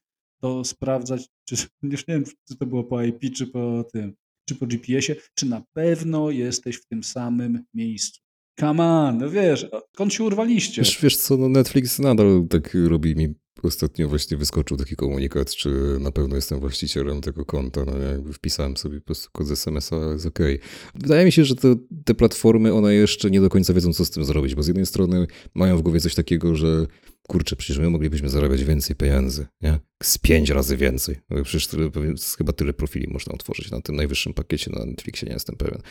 [0.40, 4.54] to sprawdzać, czy, już nie wiem, czy to było po IP, czy po tym, czy
[4.54, 8.20] po GPS-ie, czy na pewno jesteś w tym samym miejscu.
[8.60, 10.82] Come on, no wiesz, skąd się urwaliście?
[10.82, 15.96] Wiesz, wiesz co, no Netflix nadal tak robi mi Ostatnio właśnie wyskoczył taki komunikat, czy
[16.00, 17.84] na pewno jestem właścicielem tego konta.
[17.84, 20.26] No jakby wpisałem sobie po prostu kod z SMS-a, jest.
[20.26, 20.58] Okay.
[20.94, 21.74] Wydaje mi się, że te,
[22.04, 24.86] te platformy, one jeszcze nie do końca wiedzą, co z tym zrobić, bo z jednej
[24.86, 26.86] strony mają w głowie coś takiego, że
[27.28, 29.78] kurczę, przecież my moglibyśmy zarabiać więcej pieniędzy, nie?
[30.02, 31.16] Z pięć razy więcej.
[31.30, 31.90] No przecież tyle,
[32.38, 35.82] chyba tyle profili można otworzyć na tym najwyższym pakiecie na Netflixie, nie jestem pewien.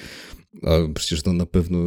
[0.64, 1.80] A przecież to na pewno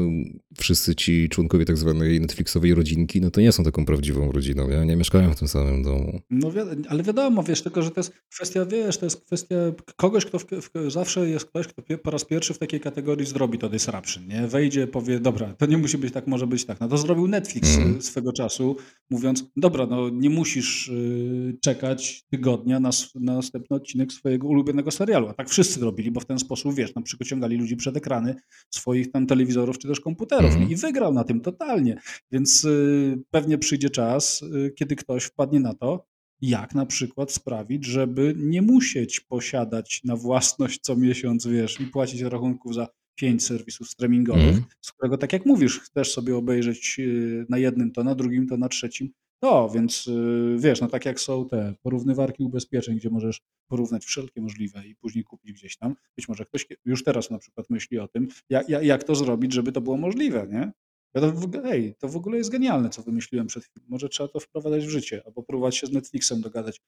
[0.59, 4.87] wszyscy ci członkowie tak zwanej Netflixowej rodzinki, no to nie są taką prawdziwą rodziną, nie?
[4.87, 6.21] Nie mieszkają w tym samym domu.
[6.31, 6.53] No
[6.89, 9.57] ale wiadomo, wiesz, tylko że to jest kwestia, wiesz, to jest kwestia
[9.97, 13.59] kogoś, kto w, w, zawsze jest ktoś, kto po raz pierwszy w takiej kategorii zrobi
[13.59, 14.47] to disruption, nie?
[14.47, 16.81] Wejdzie, powie, dobra, to nie musi być tak, może być tak.
[16.81, 18.03] No to zrobił Netflix mm.
[18.03, 18.77] swego czasu,
[19.11, 25.29] mówiąc, dobra, no nie musisz y, czekać tygodnia na, na następny odcinek swojego ulubionego serialu.
[25.29, 28.35] A tak wszyscy robili, bo w ten sposób, wiesz, no, przyciągali ludzi przed ekrany
[28.71, 30.71] swoich tam telewizorów czy też komputerów mm.
[30.71, 32.01] i wygrał na tym totalnie.
[32.33, 36.07] Więc y, pewnie przyjdzie czas, y, kiedy ktoś wpadnie na to,
[36.41, 42.21] jak na przykład sprawić, żeby nie musieć posiadać na własność co miesiąc, wiesz, i płacić
[42.21, 44.65] rachunków za pięć serwisów streamingowych, mm.
[44.81, 48.57] z którego, tak jak mówisz, chcesz sobie obejrzeć y, na jednym to, na drugim to,
[48.57, 49.13] na trzecim,
[49.45, 54.41] to, więc y, wiesz, no tak jak są te porównywarki ubezpieczeń, gdzie możesz porównać wszelkie
[54.41, 55.95] możliwe i później kupić gdzieś tam.
[56.17, 59.73] Być może ktoś już teraz na przykład myśli o tym, jak, jak to zrobić, żeby
[59.73, 60.73] to było możliwe, nie?
[61.15, 61.33] Ja to,
[61.65, 63.87] ej, to w ogóle jest genialne, co wymyśliłem przed chwilą.
[63.89, 66.81] Może trzeba to wprowadzać w życie, albo próbować się z Netflixem dogadać.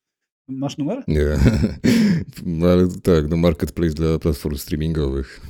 [0.49, 1.05] Masz numer?
[1.09, 1.25] Nie,
[2.47, 5.41] no ale tak, no marketplace dla platform streamingowych.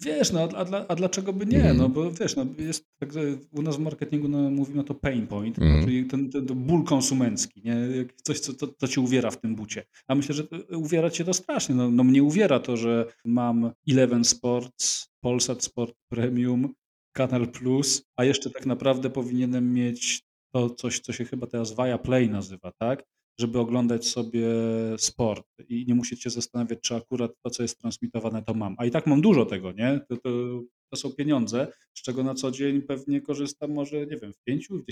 [0.00, 1.64] Wiesz, no a, dla, a dlaczego by nie?
[1.64, 1.76] Mm.
[1.76, 3.10] No bo wiesz, no, jest tak,
[3.52, 5.84] u nas w marketingu no, mówimy to pain point, mm.
[5.84, 7.76] czyli ten, ten, ból konsumencki, nie?
[8.22, 9.84] coś, co to, to cię uwiera w tym bucie.
[10.08, 11.74] A myślę, że uwiera cię to strasznie.
[11.74, 16.74] No, no mnie uwiera to, że mam Eleven Sports, Polsat Sport Premium,
[17.12, 21.98] Kanal Plus, a jeszcze tak naprawdę powinienem mieć to coś, co się chyba teraz Via
[21.98, 23.04] Play nazywa, tak?
[23.38, 24.46] Żeby oglądać sobie
[24.98, 28.74] sport i nie musieć się zastanawiać, czy akurat to, co jest transmitowane, to mam.
[28.78, 30.00] A i tak mam dużo tego, nie?
[30.08, 30.30] To, to,
[30.90, 34.68] to są pieniądze, z czego na co dzień pewnie korzystam może, nie wiem, w 5,
[34.68, 34.84] w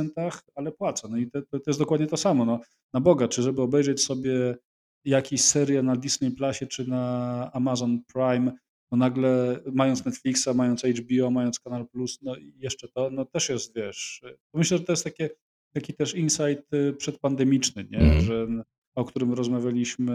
[0.00, 1.08] 10%, ale płacę.
[1.10, 2.44] No i to, to, to jest dokładnie to samo.
[2.44, 2.60] No,
[2.92, 4.56] na Boga, czy żeby obejrzeć sobie
[5.04, 8.52] jakiś serial na Disney Plusie czy na Amazon Prime,
[8.92, 13.48] no nagle mając Netflixa, mając HBO, mając Kanal Plus, no i jeszcze to, no też
[13.48, 14.22] jest, wiesz,
[14.54, 15.30] myślę, że to jest takie
[15.80, 17.98] taki też insight y, przedpandemiczny, nie?
[17.98, 18.20] Mhm.
[18.20, 18.46] Że,
[18.94, 20.12] o którym rozmawialiśmy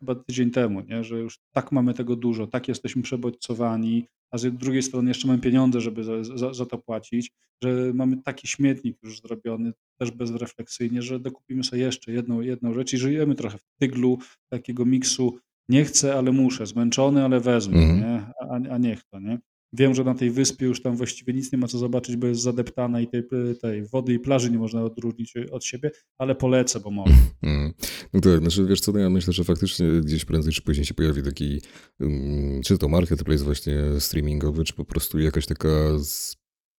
[0.00, 1.04] chyba tydzień temu, nie?
[1.04, 5.38] że już tak mamy tego dużo, tak jesteśmy przebodźcowani, a z drugiej strony jeszcze mamy
[5.40, 11.02] pieniądze, żeby za, za, za, to płacić, że mamy taki śmietnik już zrobiony, też bezrefleksyjnie,
[11.02, 14.18] że dokupimy sobie jeszcze jedną, jedną rzecz i żyjemy trochę w tyglu
[14.48, 18.00] takiego miksu nie chcę, ale muszę, zmęczony, ale wezmę, Mhm.
[18.00, 18.26] nie?
[18.68, 19.38] A, a niech to, nie?
[19.78, 22.40] Wiem, że na tej wyspie już tam właściwie nic nie ma co zobaczyć, bo jest
[22.40, 23.22] zadeptana i tej,
[23.62, 27.12] tej wody i plaży nie można odróżnić od siebie, ale polecę, bo mogę.
[27.42, 27.72] Mm.
[28.12, 30.94] No tak, znaczy wiesz co, no ja myślę, że faktycznie gdzieś prędzej czy później się
[30.94, 31.60] pojawi taki,
[32.00, 35.68] um, czy to marketplace właśnie streamingowy, czy po prostu jakaś taka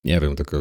[0.05, 0.57] nie wiem, taka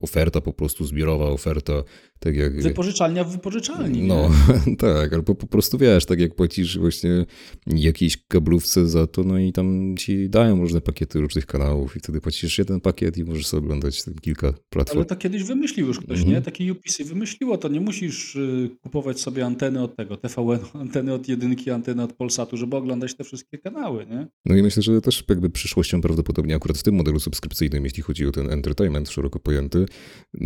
[0.00, 1.72] oferta po prostu, zbiorowa oferta,
[2.18, 2.62] tak jak...
[2.62, 4.02] Wypożyczalnia w wypożyczalni.
[4.02, 4.30] No,
[4.78, 7.26] tak, albo po prostu wiesz, tak jak płacisz właśnie
[7.66, 12.20] jakiejś kablówce za to, no i tam ci dają różne pakiety różnych kanałów i wtedy
[12.20, 14.98] płacisz jeden pakiet i możesz sobie oglądać kilka platform.
[14.98, 16.30] Ale to kiedyś wymyślił już ktoś, Mhm.
[16.36, 16.42] nie?
[16.42, 21.28] Taki UPC wymyśliło to, nie musisz y, kupować sobie anteny od tego, TVN, anteny od
[21.28, 24.26] jedynki, anteny od Polsatu, żeby oglądać te wszystkie kanały, nie?
[24.44, 28.26] No i myślę, że też jakby przyszłością prawdopodobnie akurat w tym modelu subskrypcyjnym, jeśli chodzi
[28.26, 29.86] o ten entertainment szeroko pojęty,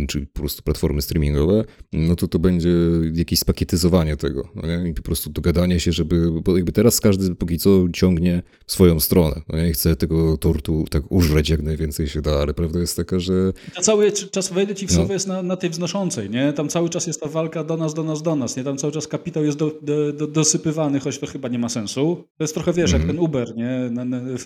[0.07, 1.62] czyli po prostu platformy streamingowe,
[1.93, 2.69] no to to będzie
[3.13, 4.89] jakieś spakietyzowanie tego, no nie?
[4.89, 9.41] I po prostu dogadanie się, żeby, bo jakby teraz każdy póki co ciągnie swoją stronę,
[9.49, 9.69] no nie?
[9.69, 13.53] I chce tego tortu tak użreć jak najwięcej się da, ale prawda jest taka, że...
[13.75, 14.95] To cały czas wejdę ci w No.
[14.95, 16.53] słowo jest na, na tej wznoszącej, nie?
[16.53, 18.63] Tam cały czas jest ta walka do nas, do nas, do nas, nie?
[18.63, 22.23] Tam cały czas kapitał jest do, do, do, dosypywany, choć to chyba nie ma sensu.
[22.37, 23.01] To jest trochę, wiesz, Mhm.
[23.01, 23.91] jak ten Uber, nie?
[24.37, 24.45] W,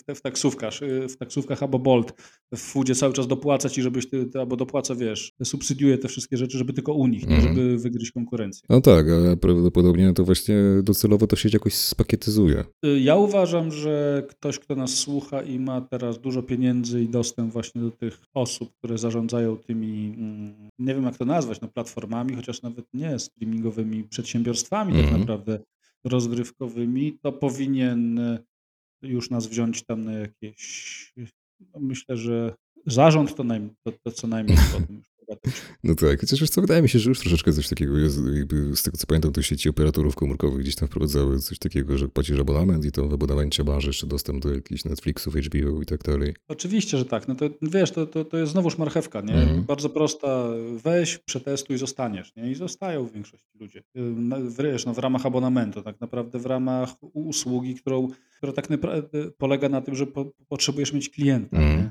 [0.00, 0.74] w, w, taksówkach,
[1.08, 2.12] w taksówkach albo Bolt
[2.54, 6.43] w foodzie cały czas dopłaca ci, żebyś ty albo dopłaca, wiesz, subsydiuje te wszystkie rzeczy,
[6.52, 7.36] żeby tylko u nich, nie?
[7.36, 7.54] Mhm.
[7.54, 8.66] Żeby wygryźć konkurencję.
[8.68, 12.64] No tak, ale prawdopodobnie to właśnie docelowo to się jakoś spakietyzuje.
[12.86, 17.52] Y, Ja uważam, że ktoś, kto nas słucha i ma teraz dużo pieniędzy i dostęp
[17.52, 22.34] właśnie do tych osób, które zarządzają tymi, mm, nie wiem jak to nazwać, no platformami,
[22.36, 25.20] chociaż nawet nie streamingowymi przedsiębiorstwami tak Mhm.
[25.20, 25.58] naprawdę
[26.04, 28.38] rozgrywkowymi, to powinien y,
[29.02, 31.12] już nas wziąć tam na jakieś,
[31.74, 32.54] no myślę, że
[32.86, 34.56] zarząd to, najm, to, to co najmniej
[34.90, 35.06] już.
[35.84, 38.76] No tak, chociaż wiesz co, wydaje mi się, że już troszeczkę coś takiego jest, jakby
[38.76, 42.40] z tego co pamiętam, to sieci operatorów komórkowych gdzieś tam wprowadzały coś takiego, że płacisz
[42.40, 46.34] abonament i to w abonamencie masz jeszcze dostęp do jakichś Netflixów, HBO i tak dalej.
[46.48, 47.28] Oczywiście, że tak.
[47.28, 49.34] No to wiesz, to, to, to jest znowuż marchewka, nie?
[49.34, 49.64] Mhm.
[49.64, 50.48] Bardzo prosta.
[50.84, 52.50] Weź, przetestuj, zostaniesz, nie?
[52.50, 53.82] I zostają w większości ludzie.
[54.58, 59.68] Wiesz, no w ramach abonamentu, tak naprawdę w ramach usługi, którą, która tak naprawdę polega
[59.68, 61.90] na tym, że po, potrzebujesz mieć klienta, Mhm.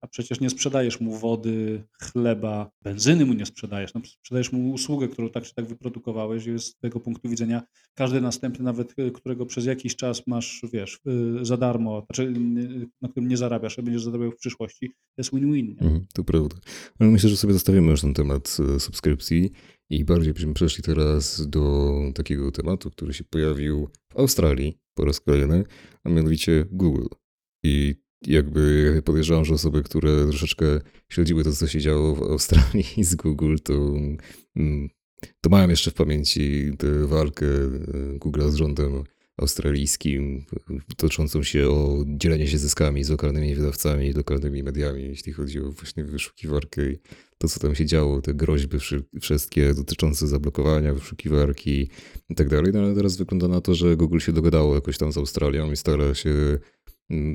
[0.00, 3.94] A przecież nie sprzedajesz mu wody, chleba, benzyny mu nie sprzedajesz.
[3.94, 7.62] No, sprzedajesz mu usługę, którą tak czy tak wyprodukowałeś i z tego punktu widzenia
[7.94, 11.00] każdy następny, nawet y, którego przez jakiś czas masz, wiesz,
[11.40, 15.34] y, za darmo, znaczy y, na którym nie zarabiasz, a będziesz zarabiał w przyszłości, jest
[15.34, 15.76] win-win.
[15.80, 16.56] Mhm, to prawda.
[16.98, 19.50] Ale myślę, że sobie zostawimy już ten temat subskrypcji
[19.90, 25.20] i bardziej byśmy przeszli teraz do takiego tematu, który się pojawił w Australii po raz
[25.20, 25.64] kolejny,
[26.04, 27.06] a mianowicie Google.
[27.64, 27.94] I
[28.26, 30.66] jakby podejrzewam, że osoby, które troszeczkę
[31.08, 33.74] śledziły to, co się działo w Australii z Google, to,
[34.56, 34.88] mm,
[35.40, 39.04] to mają jeszcze w pamięci tę walkę e, Google'a z rządem
[39.38, 40.44] australijskim,
[40.96, 46.04] toczącą się o dzielenie się zyskami z lokalnymi wydawcami, lokalnymi mediami, jeśli chodzi o właśnie
[46.04, 46.98] wyszukiwarkę i
[47.38, 51.90] to, co tam się działo, te groźby wszy- wszystkie dotyczące zablokowania wyszukiwarki
[52.28, 52.72] i tak dalej.
[52.72, 55.76] No ale teraz wygląda na to, że Google się dogadało jakoś tam z Australią i
[55.76, 56.58] stara się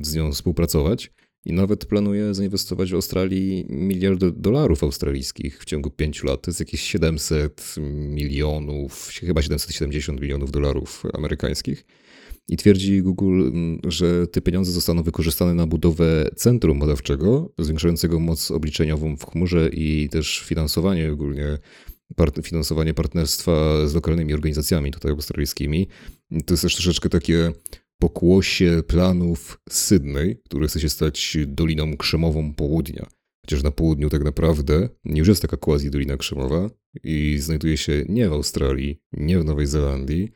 [0.02, 1.10] z nią współpracować.
[1.44, 6.42] I nawet planuje zainwestować w Australii miliard dolarów australijskich w ciągu pięciu lat.
[6.42, 11.84] To jest jakieś 700 milionów, chyba 770 milionów dolarów amerykańskich.
[12.48, 18.50] I twierdzi Google, mm, że te pieniądze zostaną wykorzystane na budowę centrum badawczego, zwiększającego moc
[18.50, 21.58] obliczeniową w chmurze i też finansowanie ogólnie,
[22.16, 25.88] part, finansowanie partnerstwa z lokalnymi organizacjami tutaj australijskimi.
[26.46, 27.52] To jest też troszeczkę takie
[28.04, 33.06] pokłosie planów Sydney, który chce się stać Doliną Krzemową Południa.
[33.44, 36.70] Chociaż na południu tak naprawdę już jest taka quasi Dolina Krzemowa
[37.04, 40.32] i znajduje się nie w Australii, nie w Nowej Zelandii,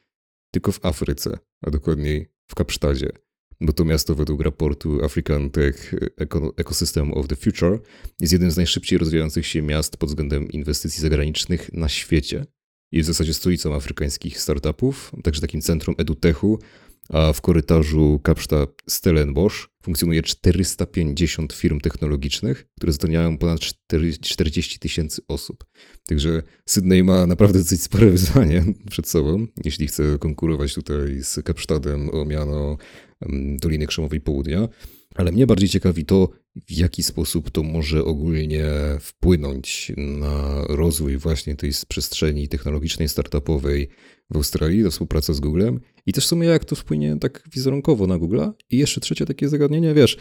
[0.53, 3.13] tylko w Afryce, a dokładniej w Kapsztadzie.
[3.61, 7.79] Bo to miasto według raportu African Tech Eco- Ecosystem of the Future
[8.21, 12.45] jest jednym z najszybciej rozwijających się miast pod względem inwestycji zagranicznych na świecie.
[12.93, 16.59] Jest w zasadzie stolicą afrykańskich startupów, także takim centrum edutechu,
[17.09, 25.65] a w korytarzu Kapsztad-Stellenbosch funkcjonuje 450 firm technologicznych, które zatrudniają ponad 4 40 tysięcy osób.
[26.07, 32.11] Także Sydney ma naprawdę dosyć spore wyzwanie przed sobą, jeśli chce konkurować tutaj z Kapsztadem
[32.15, 32.77] o miano
[33.21, 34.69] em, Doliny Krzemowej Południa.
[35.15, 36.29] Ale mnie bardziej ciekawi to,
[36.67, 38.65] w jaki sposób to może ogólnie
[39.01, 43.89] wpłynąć na rozwój właśnie tej przestrzeni technologicznej, startupowej
[44.31, 48.07] w Australii, do współpracy z Googlem i też w sumie jak to wpłynie tak wizerunkowo
[48.07, 48.53] na Google'a.
[48.71, 50.17] I jeszcze trzecie takie zagadnienie, wiesz,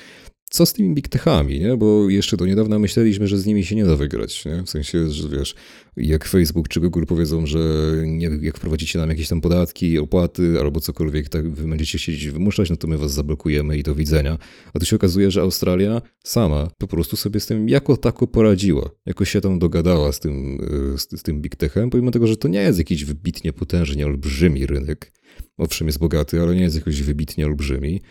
[0.57, 1.77] co z tymi big techami, nie?
[1.77, 4.63] Bo jeszcze do niedawna myśleliśmy, że z nimi się nie da wygrać, nie?
[4.63, 5.55] W sensie, że wiesz,
[5.97, 7.59] jak Facebook czy Google powiedzą, że
[8.05, 12.69] nie, jak wprowadzicie nam jakieś tam podatki, opłaty albo cokolwiek, tak wy będziecie chcieć wymuszać,
[12.69, 14.37] no to my was zablokujemy i do widzenia.
[14.73, 18.89] A tu się okazuje, że Australia sama po prostu sobie z tym jako tako poradziła.
[19.05, 20.57] Jakoś się tam dogadała z tym,
[20.97, 24.65] z, z tym big techem, pomimo tego, że to nie jest jakiś wybitnie potężnie olbrzymi
[24.65, 25.13] rynek.
[25.57, 28.01] Owszem, jest bogaty, ale nie jest jakoś wybitnie olbrzymi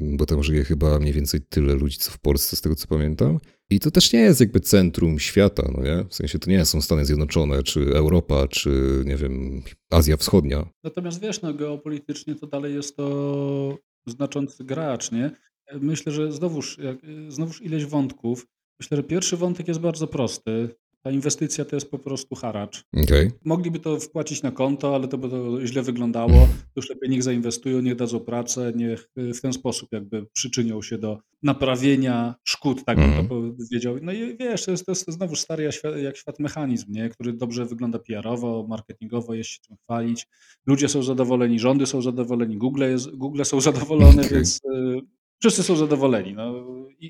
[0.00, 3.38] bo tam żyje chyba mniej więcej tyle ludzi, co w Polsce, z tego co pamiętam.
[3.70, 6.04] I to też nie jest jakby centrum świata, no nie?
[6.10, 10.68] W sensie to nie są Stany Zjednoczone, czy Europa, czy nie wiem, Azja Wschodnia.
[10.84, 15.30] Natomiast wiesz, no geopolitycznie to dalej jest to znaczący gracz, nie?
[15.80, 16.96] Myślę, że znowuż, jak,
[17.28, 18.46] znowuż ileś wątków.
[18.80, 20.68] Myślę, że pierwszy wątek jest bardzo prosty.
[21.04, 22.84] Ta inwestycja to jest po prostu haracz.
[23.04, 23.32] Okay.
[23.44, 26.48] Mogliby to wpłacić na konto, ale to by to źle wyglądało.
[26.76, 31.18] Już lepiej niech zainwestują, niech dadzą pracę, niech w ten sposób jakby przyczynią się do
[31.42, 33.56] naprawienia szkód, tak bym to mhm.
[33.56, 33.96] powiedział.
[34.02, 37.08] No i wiesz, to jest, to jest znowu stary jak świat, jak świat mechanizm, nie?
[37.08, 40.26] który dobrze wygląda PR-owo, marketingowo, jest się czym chwalić.
[40.66, 44.28] Ludzie są zadowoleni, rządy są zadowoleni, Google, jest, Google są zadowolone, okay.
[44.34, 45.00] więc y,
[45.40, 46.34] wszyscy są zadowoleni.
[46.34, 46.64] No,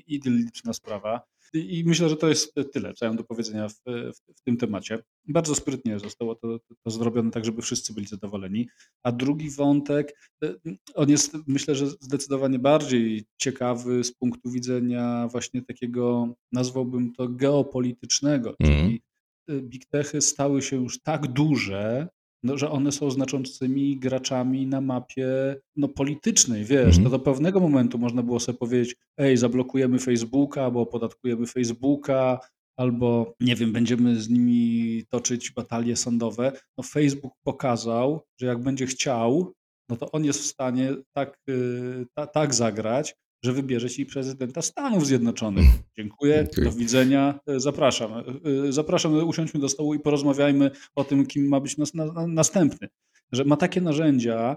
[0.07, 1.21] idylliczna sprawa.
[1.53, 4.57] I myślę, że to jest tyle, co ja mam do powiedzenia w, w, w tym
[4.57, 5.03] temacie.
[5.27, 8.67] Bardzo sprytnie zostało to, to, zrobione tak, żeby wszyscy byli zadowoleni.
[9.03, 10.53] A drugi wątek, e,
[10.95, 18.55] on jest myślę, że zdecydowanie bardziej ciekawy z punktu widzenia właśnie takiego, nazwałbym to geopolitycznego,
[18.59, 18.75] mm.
[18.75, 19.01] czyli
[19.49, 22.07] e, big techy stały się już tak duże,
[22.43, 25.27] no, że one są znaczącymi graczami na mapie
[25.75, 30.81] no, politycznej, wiesz, to do pewnego momentu można było sobie powiedzieć, ej, zablokujemy Facebooka, albo
[30.81, 32.39] opodatkujemy Facebooka,
[32.77, 36.51] albo nie wiem, będziemy z nimi toczyć batalie sądowe.
[36.77, 39.53] No Facebook pokazał, że jak będzie chciał,
[39.89, 43.15] no to on jest w stanie tak, y, ta, tak zagrać,
[43.45, 45.65] że wybierze ci prezydenta Stanów Zjednoczonych.
[45.97, 48.13] Dziękuję, do widzenia, e, zapraszam.
[48.13, 48.23] E,
[48.67, 52.87] e, zapraszam, usiądźmy do stołu i porozmawiajmy o tym, kim ma być nas, na, następny.
[53.31, 54.55] Że ma takie narzędzia,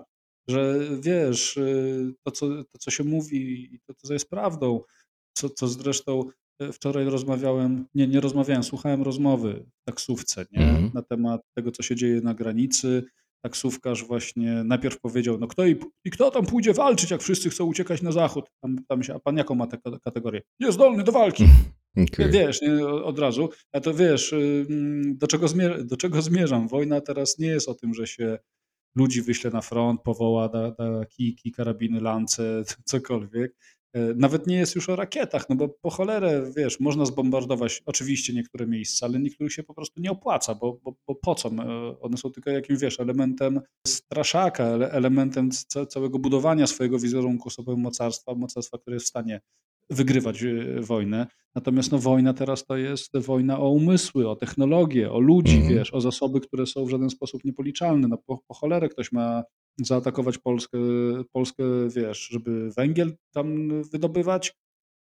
[0.49, 1.59] że wiesz,
[2.23, 4.81] to co, to, co się mówi i to, co jest prawdą,
[5.33, 6.23] co, co zresztą
[6.73, 10.71] wczoraj rozmawiałem, nie, nie rozmawiałem, słuchałem rozmowy w taksówce nie?
[10.71, 10.91] Mm.
[10.95, 13.05] na temat tego, co się dzieje na granicy,
[13.43, 17.65] taksówkarz właśnie najpierw powiedział, no kto i, i, kto tam pójdzie walczyć, jak wszyscy chcą
[17.65, 18.51] uciekać na zachód.
[18.61, 20.41] Tam, tam się, a pan jaką ma tę kategorię?
[20.61, 21.45] Niezdolny do walki.
[22.13, 22.29] Okay.
[22.29, 23.49] Wiesz, nie, od razu.
[23.73, 24.35] A to wiesz,
[25.05, 25.47] do czego,
[25.85, 26.69] do czego zmierzam?
[26.69, 28.39] Wojna teraz nie jest o tym, że się
[28.97, 33.57] ludzi wyśle na front, powoła da, da kijki, karabiny, lance, cokolwiek.
[33.95, 38.33] E, nawet nie jest już o rakietach, no bo po cholerę, wiesz, można zbombardować oczywiście
[38.33, 41.49] niektóre miejsca, ale niektórych się po prostu nie opłaca, bo, bo, bo po co?
[41.49, 45.51] E, one są tylko jakimś, wiesz, elementem straszaka, elementem
[45.89, 49.41] całego budowania swojego wizerunku sobie mocarstwa, mocarstwa, które jest w stanie
[49.91, 51.27] wygrywać e, wojnę.
[51.55, 55.69] Natomiast no, wojna teraz to jest wojna o umysły, o technologię, o ludzi, mm.
[55.69, 58.09] wiesz, o zasoby, które są w żaden sposób niepoliczalne.
[58.09, 59.45] No po, po cholerę ktoś ma
[59.79, 60.79] zaatakować Polskę,
[61.33, 64.55] Polskę, wiesz, żeby węgiel tam wydobywać,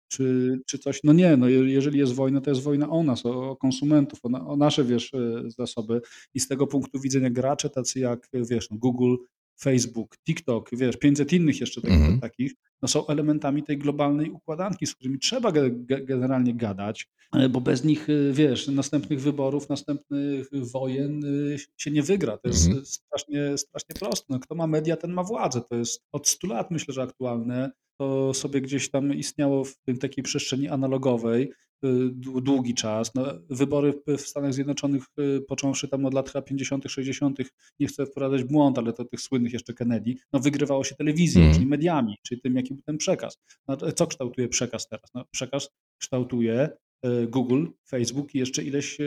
[0.08, 1.00] czy, czy coś.
[1.04, 4.58] No nie, no jeżeli jest wojna, to jest wojna o nas, o konsumentów, o, o
[4.58, 6.02] nasze, wiesz, e, zasoby.
[6.34, 9.16] I z tego punktu widzenia gracze tacy jak, wiesz, no Google,
[9.60, 12.20] Facebook, TikTok, wiesz, 500 innych jeszcze takich, mhm.
[12.20, 15.52] takich no są elementami tej globalnej układanki, z którymi trzeba
[15.88, 22.04] generalnie gadać, e, bo bez nich, e, wiesz, następnych wyborów, następnych wojen e, się nie
[22.04, 22.38] wygra.
[22.38, 22.86] To jest mhm.
[22.86, 24.26] strasznie, strasznie proste.
[24.30, 25.62] No, kto ma media, ten ma władzę.
[25.70, 27.72] To jest od 100 lat, myślę, że aktualne.
[27.98, 31.52] To sobie gdzieś tam istniało w takiej przestrzeni analogowej
[31.86, 33.16] Y, długi czas.
[33.16, 37.38] No, wybory w Stanach Zjednoczonych, y, począwszy tam od lat 50., 60.,
[37.80, 41.54] nie chcę wprowadzać błąd, ale to tych słynnych jeszcze Kennedy, no, wygrywało się telewizją, mm.
[41.54, 43.38] czyli mediami, czyli tym, jaki był ten przekaz.
[43.68, 45.14] No, co kształtuje przekaz teraz?
[45.14, 46.70] No, przekaz kształtuje
[47.06, 48.98] y, Google, Facebook i jeszcze ileś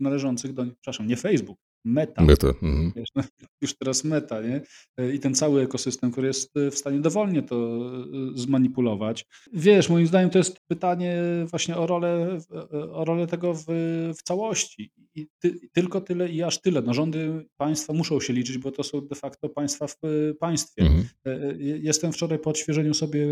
[0.00, 2.22] należących do nich, przepraszam, nie Facebook, Meta.
[2.22, 2.48] Meta.
[2.48, 2.92] Mhm.
[2.96, 3.22] Wiesz, no,
[3.62, 4.60] już teraz meta, nie?
[5.14, 9.26] I ten cały ekosystem, który jest w stanie dowolnie to e, zmanipulować.
[9.52, 12.38] Wiesz, moim zdaniem to jest pytanie właśnie o rolę,
[12.92, 13.64] o rolę tego w,
[14.18, 14.92] w całości.
[15.14, 16.82] I ty, tylko tyle i aż tyle.
[16.82, 19.96] No, rządy państwa muszą się liczyć, bo to są de facto państwa w
[20.40, 20.82] państwie.
[20.82, 21.04] Mhm.
[21.26, 23.26] E, e, jestem wczoraj po odświeżeniu sobie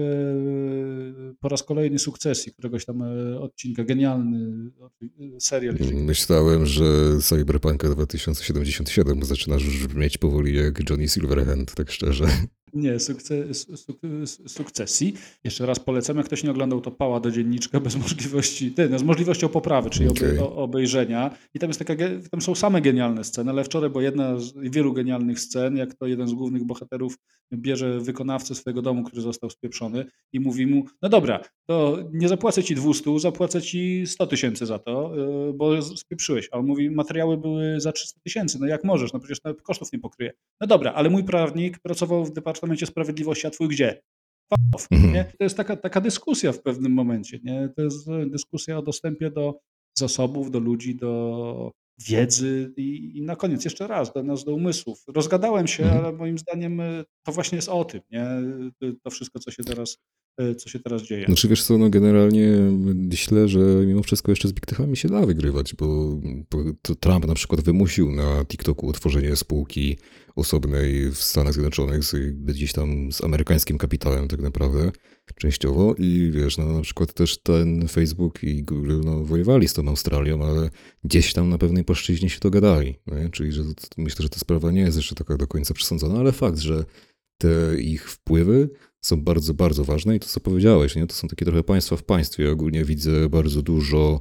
[1.40, 3.02] po raz kolejny sukcesji, któregoś tam
[3.40, 3.84] odcinka.
[3.84, 4.70] Genialny
[5.38, 5.74] serial.
[5.92, 6.84] Myślałem, że
[7.20, 12.28] Cyberpunk 2000 1977 zaczynasz już brzmieć powoli jak Johnny Silverhand, tak szczerze.
[12.74, 13.66] Nie, sukces,
[14.46, 15.14] sukcesji.
[15.44, 18.98] Jeszcze raz polecam, jak ktoś nie oglądał, to pała do dzienniczka bez możliwości, ty, no,
[18.98, 20.40] z możliwością poprawy, czyli okay.
[20.40, 21.36] obejrzenia.
[21.54, 24.92] I tam, jest taka, tam są same genialne sceny, ale wczoraj była jedna z wielu
[24.92, 27.16] genialnych scen, jak to jeden z głównych bohaterów
[27.54, 32.62] bierze wykonawcę swojego domu, który został spieprzony i mówi mu, no dobra, to nie zapłacę
[32.62, 35.12] ci 200, zapłacę ci 100 tysięcy za to,
[35.48, 36.48] y, bo spieprzyłeś.
[36.52, 39.92] A on mówi, materiały były za 300 tysięcy, no jak możesz, no przecież nawet kosztów
[39.92, 40.32] nie pokryje.
[40.60, 44.00] No dobra, ale mój prawnik pracował w Departamencie Sprawiedliwości, a twój gdzie?
[44.90, 45.12] Mhm.
[45.12, 45.24] Nie?
[45.38, 47.38] To jest taka, taka dyskusja w pewnym momencie.
[47.42, 47.68] Nie?
[47.76, 49.60] To jest dyskusja o dostępie do
[49.98, 51.72] zasobów, do ludzi, do
[52.08, 55.04] wiedzy i, i na koniec jeszcze raz do nas, do umysłów.
[55.08, 56.04] Rozgadałem się, mhm.
[56.04, 58.26] ale moim zdaniem y, to właśnie jest o tym, nie?
[59.02, 60.19] To wszystko, co się teraz E,
[60.56, 61.24] co się teraz dzieje.
[61.26, 62.48] Znaczy wiesz co, no generalnie
[62.94, 66.20] myślę, że mimo wszystko jeszcze z Big Techami się da wygrywać, bo,
[67.00, 69.98] Trump na przykład wymusił na TikToku utworzenie spółki
[70.36, 72.14] osobnej w Stanach Zjednoczonych, z,
[72.44, 74.92] gdzieś tam z amerykańskim kapitałem tak naprawdę,
[75.36, 79.88] częściowo i wiesz, no na przykład też ten Facebook i Google no wojowali z tą
[79.88, 80.70] Australią, ale
[81.04, 83.28] gdzieś tam na pewnej płaszczyźnie się dogadali, nie?
[83.28, 83.62] czyli że
[83.96, 86.84] myślę, że ta sprawa nie jest jeszcze taka do końca przesądzona, ale fakt, że
[87.38, 88.70] te ich wpływy
[89.00, 91.06] są bardzo, bardzo ważne i to, co powiedziałeś, nie?
[91.06, 92.50] to są takie trochę państwa w państwie.
[92.50, 94.20] Ogólnie widzę bardzo dużo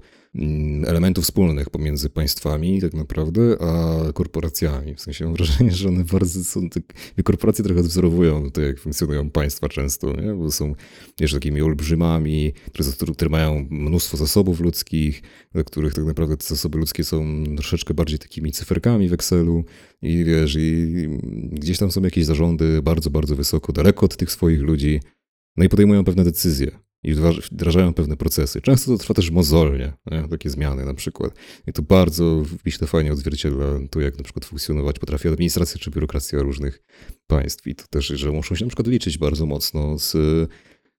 [0.86, 4.96] elementów wspólnych pomiędzy państwami tak naprawdę, a korporacjami.
[4.96, 6.84] W sensie mam wrażenie, że one bardzo są, tak,
[7.24, 10.34] korporacje trochę odwzorowują to, jak funkcjonują państwa często, nie?
[10.34, 10.76] bo są
[11.20, 15.22] wiesz, takimi olbrzymami, które, które mają mnóstwo zasobów ludzkich,
[15.54, 19.64] dla których tak naprawdę te zasoby ludzkie są troszeczkę bardziej takimi cyferkami w Excelu
[20.02, 21.08] i wiesz, i
[21.52, 25.00] gdzieś tam są jakieś zarządy bardzo, bardzo wysoko, daleko od tych swoich ludzi,
[25.58, 27.14] no i podejmują pewne decyzje i
[27.52, 28.62] wdrażają pewne procesy.
[28.62, 30.28] Często to trwa też mozolnie, nie?
[30.28, 31.34] takie zmiany na przykład.
[31.68, 36.42] I to bardzo myślę fajnie odzwierciedla to, jak na przykład funkcjonować potrafi administracja czy biurokracja
[36.42, 36.84] różnych
[37.28, 37.68] państw.
[37.68, 40.18] I to też, że muszą się na przykład liczyć bardzo mocno z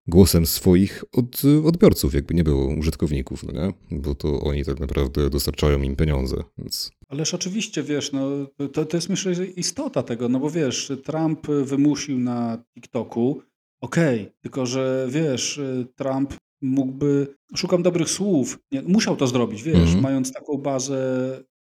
[0.07, 3.99] głosem swoich od, odbiorców, jakby nie było użytkowników, no nie?
[3.99, 6.37] bo to oni tak naprawdę dostarczają im pieniądze.
[6.59, 6.91] Więc...
[7.09, 12.19] Ależ oczywiście, wiesz, no, to, to jest myślę istota tego, no bo wiesz, Trump wymusił
[12.19, 13.43] na TikToku
[13.81, 19.77] Okej, tylko że wiesz, y, Trump mógłby szukam dobrych słów, nie, musiał to zrobić, wiesz,
[19.77, 20.01] Mhm.
[20.03, 21.01] mając taką bazę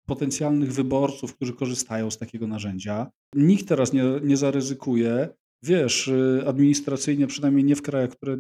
[0.08, 3.12] potencjalnych wyborców, którzy korzystają z takiego narzędzia.
[3.36, 5.30] Nikt teraz nie nie zaryzykuje,
[5.64, 8.38] wiesz, y, administracyjnie, przynajmniej nie w krajach, które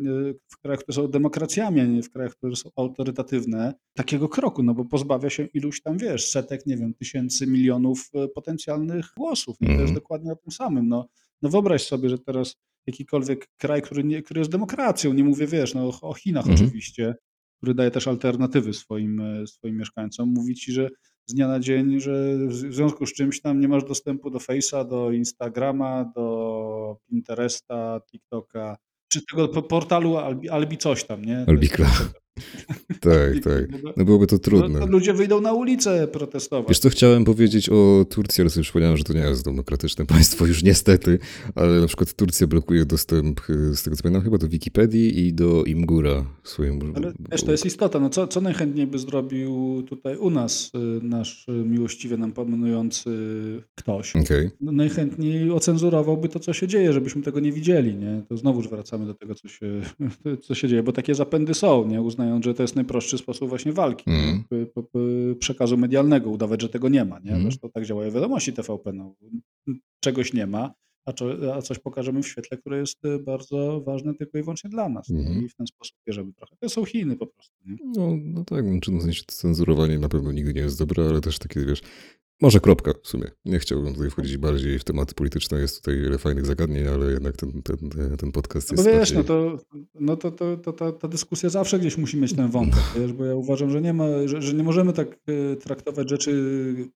[0.47, 4.73] w krajach, które są demokracjami, a nie w krajach, które są autorytatywne, takiego kroku, no
[4.73, 9.55] bo pozbawia się iluś tam, wiesz, setek, nie wiem, tysięcy, milionów, y, potencjalnych głosów.
[9.61, 9.95] I to jest mhm.
[9.95, 10.87] dokładnie o tym samym.
[10.87, 11.07] No
[11.41, 12.55] no wyobraź sobie, że teraz
[12.87, 16.65] jakikolwiek kraj, który, nie, który jest demokracją, nie mówię, wiesz, no, o Chinach mhm.
[16.65, 17.15] oczywiście,
[17.57, 20.89] który daje też alternatywy swoim, e, swoim mieszkańcom, mówi ci, że
[21.25, 24.87] z dnia na dzień, że w związku z czymś tam nie masz dostępu do Face'a,
[24.89, 28.77] do Instagrama, do Pinteresta, TikToka,
[29.07, 31.45] czy tego portalu Albi, Albi coś tam, nie?
[31.47, 31.87] Albikla.
[32.99, 33.95] tak, tak.
[33.97, 34.79] No byłoby to trudne.
[34.79, 36.69] No, ludzie wyjdą na ulicę protestować.
[36.69, 40.45] Wiesz co, chciałem powiedzieć o Turcji, ale sobie przypomniałem, że to nie jest demokratyczne państwo
[40.45, 41.19] już niestety,
[41.55, 43.41] ale na przykład Turcja blokuje dostęp,
[43.73, 46.93] z tego co pamiętam, chyba do Wikipedii i do Imgura swoim.
[46.95, 47.99] Ale wiesz, to jest istota.
[47.99, 53.09] No co, co najchętniej by zrobił tutaj u nas y, nasz miłościwie nam panujący
[53.75, 54.15] ktoś?
[54.15, 54.51] Okay.
[54.61, 58.21] No, najchętniej ocenzurowałby to, co się dzieje, żebyśmy tego nie widzieli, nie?
[58.29, 59.81] To znowuż wracamy do tego, co się,
[60.45, 62.01] co się dzieje, bo takie zapędy są, nie?
[62.01, 64.43] Uznają że to jest najprostszy sposób właśnie walki, mm.
[65.39, 67.19] przekazu medialnego, udawać, że tego nie ma.
[67.19, 67.31] Nie?
[67.31, 67.41] Mm.
[67.41, 68.93] Zresztą tak działają wiadomości TVP.
[68.93, 69.15] No.
[69.99, 70.73] Czegoś nie ma,
[71.05, 71.13] a,
[71.55, 75.09] a, coś pokażemy w świetle, które jest y, bardzo ważne tylko i wyłącznie dla nas.
[75.09, 75.45] Mm.
[75.45, 76.55] I w ten sposób bierzemy trochę.
[76.59, 77.55] To są Chiny po prostu.
[77.65, 77.77] Nie?
[77.95, 81.39] No, no tak, no, czy no, cenzurowanie na pewno nigdy nie jest dobre, ale też
[81.39, 81.81] takie, wiesz,
[82.41, 83.25] może kropka w sumie.
[83.45, 85.59] Nie chciałbym tutaj wchodzić bardziej w tematy polityczne.
[85.59, 87.77] Jest tutaj wiele fajnych zagadnień, ale jednak ten, ten,
[88.17, 88.85] ten podcast no jest.
[88.85, 89.17] No wiesz, bardziej...
[89.17, 89.57] no to,
[89.99, 93.25] no to, to, to ta, ta, dyskusja zawsze gdzieś musi mieć ten wątek, wiesz, bo
[93.25, 96.33] ja uważam, że nie, ma, że, że, nie możemy tak e, traktować rzeczy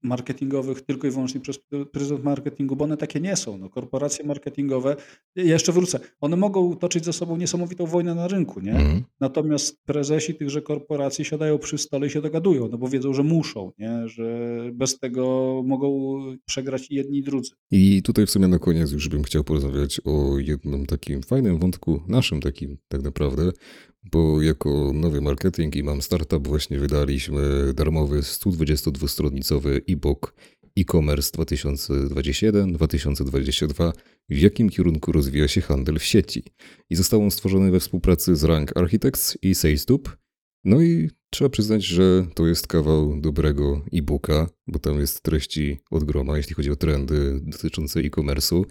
[0.04, 1.60] marketingowych tylko i wyłącznie przez
[1.92, 3.58] pryzmat marketingu, bo one takie nie są.
[3.58, 4.96] No, korporacje marketingowe,
[5.36, 8.76] ja jeszcze wrócę, one mogą toczyć ze sobą niesamowitą wojnę na rynku, nie?
[8.76, 9.04] Mm.
[9.20, 13.72] Natomiast prezesi tychże korporacji siadają przy stole i się dogadują, no bo wiedzą, że muszą,
[13.78, 14.08] nie?
[14.08, 15.29] Że bez tego
[15.66, 17.52] mogą przegrać jedni i drudzy.
[17.72, 22.02] I tutaj w sumie na koniec już bym chciał porozmawiać o jednym takim fajnym wątku,
[22.08, 23.52] naszym takim tak naprawdę,
[24.12, 27.42] bo jako nowy marketing i mam startup właśnie wydaliśmy
[27.74, 30.36] darmowy 122-stronicowy e-book
[30.78, 33.92] e-commerce 2021-2022,
[34.30, 36.44] w jakim kierunku rozwija się handel w sieci.
[36.90, 40.18] I został on stworzony we współpracy z Rank Architects i SalesTube.
[40.64, 46.04] No i Trzeba przyznać, że to jest kawał dobrego e-booka, bo tam jest treści od
[46.04, 48.64] groma, jeśli chodzi o trendy dotyczące e-commerce'u.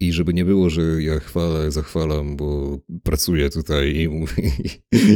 [0.00, 4.08] I żeby nie było, że ja chwalę, zachwalam, bo pracuję tutaj i,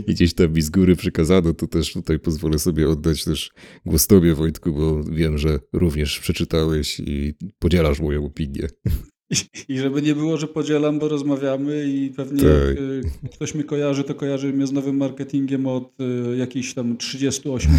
[0.06, 3.50] i gdzieś tam mi z góry przykazano, to też tutaj pozwolę sobie oddać też
[3.86, 8.68] głos tobie, Wojtku, bo wiem, że również przeczytałeś i podzielasz moją opinię.
[9.68, 12.48] I żeby nie było, że podzielam, bo rozmawiamy i pewnie tak.
[12.50, 13.02] jak y,
[13.32, 17.72] ktoś mnie kojarzy, to kojarzy mnie z nowym marketingiem od y, jakichś tam 38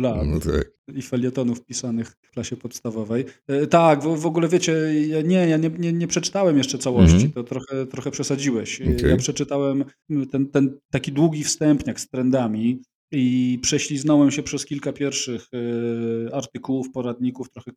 [0.00, 0.72] lat no tak.
[0.94, 3.24] i felietonów pisanych w klasie podstawowej.
[3.50, 4.72] Y, tak, w, w ogóle wiecie,
[5.08, 7.32] ja nie, ja nie, nie, nie przeczytałem jeszcze całości, mhm.
[7.32, 8.80] to trochę, trochę przesadziłeś.
[8.80, 9.10] Okay.
[9.10, 9.84] Ja przeczytałem
[10.30, 12.82] ten, ten taki długi wstępniak z trendami,
[13.14, 17.70] i prześliznąłem się przez kilka pierwszych y, artykułów, poradników, trochę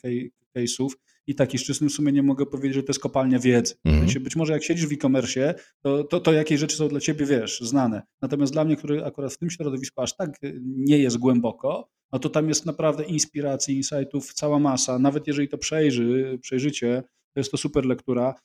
[0.57, 0.89] case'ów
[1.27, 3.75] i taki z czystym sumieniem mogę powiedzieć, że to jest kopalnia wiedzy.
[3.85, 4.07] Mm.
[4.19, 7.59] być może jak siedzisz w e-commerce, to, to, to jakieś rzeczy są dla ciebie, wiesz,
[7.61, 8.01] znane.
[8.21, 10.29] Natomiast dla mnie, który akurat w tym środowisku aż tak
[10.65, 14.99] nie jest głęboko, no to tam jest naprawdę inspiracji, insightów cała masa.
[14.99, 17.03] Nawet jeżeli to przejrzy, przejrzycie,
[17.37, 18.35] to jest to super lektura.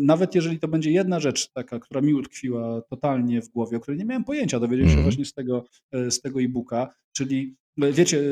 [0.00, 3.98] Nawet jeżeli to będzie jedna rzecz taka, która mi utkwiła totalnie w głowie, o której
[3.98, 5.04] nie miałem pojęcia, dowiedziałem się mm.
[5.04, 7.56] właśnie z tego, z tego e-booka, czyli
[7.92, 8.22] Wiecie,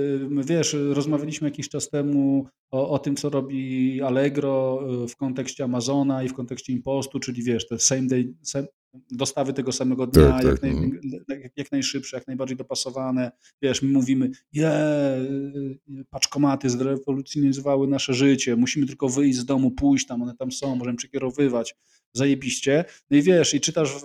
[0.45, 6.29] wiesz, rozmawialiśmy jakiś czas temu o, o, tym, co robi Allegro w kontekście Amazona i
[6.29, 8.67] w kontekście Impostu, czyli wiesz, te same day, same,
[9.11, 11.37] dostawy tego samego dnia, tak, jak, tak, naj, no.
[11.57, 13.31] jak, najszybsze, jak najbardziej dopasowane.
[13.63, 14.71] Wiesz, my mówimy, je,
[16.11, 20.97] paczkomaty zrewolucjonizowały nasze życie, musimy tylko wyjść z domu, pójść tam, one tam są, możemy
[20.97, 21.77] przekierowywać,
[22.13, 22.85] zajebiście.
[23.11, 23.91] No i wiesz, i czytasz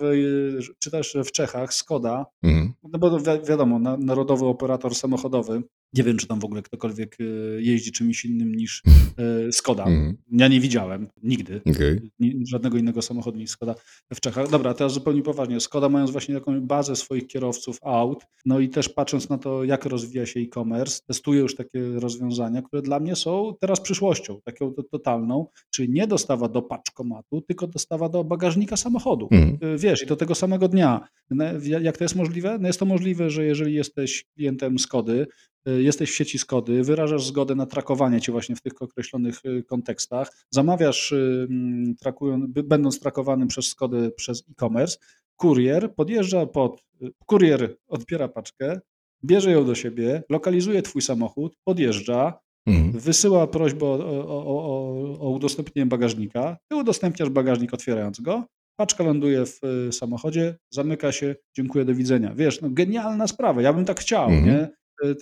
[0.78, 2.72] czytasz w Czechach Skoda, mhm.
[2.82, 5.62] no bo wi wiadomo, narodowy operator samochodowy,
[5.96, 7.24] nie wiem, czy tam w ogóle ktokolwiek e,
[7.62, 8.82] jeździ czymś innym niż
[9.18, 9.84] e, Skoda.
[9.84, 10.16] Mm.
[10.32, 12.10] Ja nie widziałem nigdy okay.
[12.48, 13.74] żadnego innego samochodu niż Skoda
[14.14, 14.50] w Czechach.
[14.50, 15.60] Dobra, teraz zupełnie poważnie.
[15.60, 19.84] Skoda mając właśnie taką bazę swoich kierowców aut, no i też patrząc na to, jak
[19.84, 25.46] rozwija się e-commerce, testuje już takie rozwiązania, które dla mnie są teraz przyszłością, taką totalną,
[25.70, 29.28] czyli nie dostawa do paczkomatu, tylko dostawa do bagażnika samochodu.
[29.30, 29.58] Mm.
[29.78, 31.08] Wiesz, i do tego samego dnia.
[31.30, 31.44] No,
[31.80, 32.58] jak to jest możliwe?
[32.60, 35.26] No jest to możliwe, że jeżeli jesteś klientem Skody,
[35.66, 40.32] jesteś w sieci Skody, wyrażasz zgodę na trakowanie cię właśnie w tych określonych y, kontekstach,
[40.50, 44.98] zamawiasz, y, mm, trakują, będąc trakowanym przez Skody przez e-commerce,
[45.36, 46.84] kurier podjeżdża pod,
[47.26, 48.80] kurier odbiera paczkę,
[49.24, 53.00] bierze ją do siebie, lokalizuje twój samochód, podjeżdża, mhm.
[53.00, 53.98] wysyła prośbę o,
[54.28, 58.44] o, o, o udostępnienie bagażnika, ty udostępniasz bagażnik otwierając go,
[58.76, 59.60] paczka ląduje w
[59.92, 62.34] samochodzie, zamyka się, dziękuję, do widzenia.
[62.34, 64.46] Wiesz, no genialna sprawa, ja bym tak chciał, mhm.
[64.46, 64.68] nie?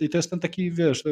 [0.01, 1.05] I to jest ten taki, wiesz,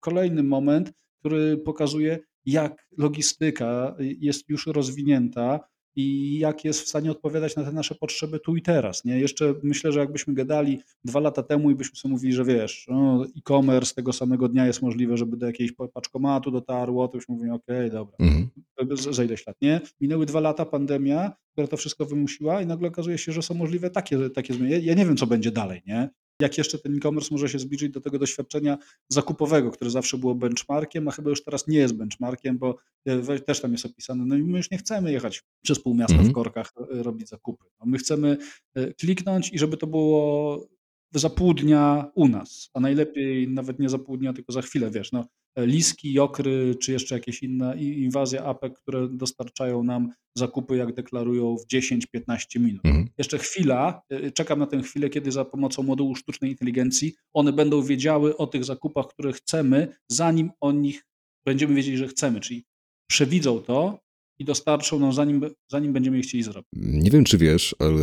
[0.00, 5.60] kolejny moment, który pokazuje, jak logistyka jest już rozwinięta
[5.96, 9.04] i jak jest w stanie odpowiadać na te nasze potrzeby tu i teraz.
[9.04, 9.20] Nie?
[9.20, 13.26] Jeszcze myślę, że jakbyśmy gadali dwa lata temu i byśmy sobie mówili, że wiesz, no,
[13.36, 17.76] e-commerce tego samego dnia jest możliwe, żeby do jakiegoś paczkomatu dotarło, to byśmy mówili, okej,
[17.76, 18.48] okay, dobra, mhm.
[18.96, 19.80] za ileś lat, nie?
[20.00, 23.90] Minęły dwa lata, pandemia, która to wszystko wymusiła i nagle okazuje się, że są możliwe
[23.90, 24.80] takie, takie zmiany.
[24.80, 26.08] Ja nie wiem, co będzie dalej, nie?
[26.42, 28.78] Jak jeszcze ten e-commerce może się zbliżyć do tego doświadczenia
[29.08, 32.76] zakupowego, które zawsze było benchmarkiem, a chyba już teraz nie jest benchmarkiem, bo
[33.06, 36.14] e, też tam jest opisane, no i my już nie chcemy jechać przez pół miasta
[36.14, 36.18] -hmm.
[36.18, 36.34] w mhm.
[36.34, 37.64] korkach e, robić zakupy.
[37.80, 38.36] No my chcemy
[38.74, 40.68] e, kliknąć i żeby to było
[41.14, 44.90] za pół dnia u nas, a najlepiej nawet nie za pół dnia, tylko za chwilę,
[44.90, 45.24] wiesz, no
[45.56, 51.66] liski, jokry, czy jeszcze jakieś inne inwazje APEK, które dostarczają nam zakupy, jak deklarują, w
[51.74, 52.84] 10-15 minut.
[52.84, 53.08] Mhm.
[53.18, 57.82] Jeszcze chwila, y, czekam na tę chwilę, kiedy za pomocą modułu sztucznej inteligencji one będą
[57.82, 61.06] wiedziały o tych zakupach, które chcemy, zanim o nich
[61.46, 62.64] będziemy wiedzieli, że chcemy, czyli
[63.06, 64.03] przewidzą to
[64.38, 66.68] i dostarczą nam, zanim, zanim będziemy je chcieli zrobić.
[66.72, 68.02] Nie wiem, czy wiesz, ale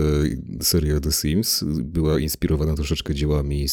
[0.61, 3.65] seria The Sims była inspirowana troszeczkę dziełami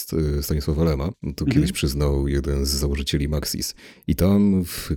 [0.43, 1.09] Stanisława Lema.
[1.09, 1.51] To mhm.
[1.51, 3.75] kiedyś przyznał jeden z założycieli Maxis.
[4.07, 4.91] I tam w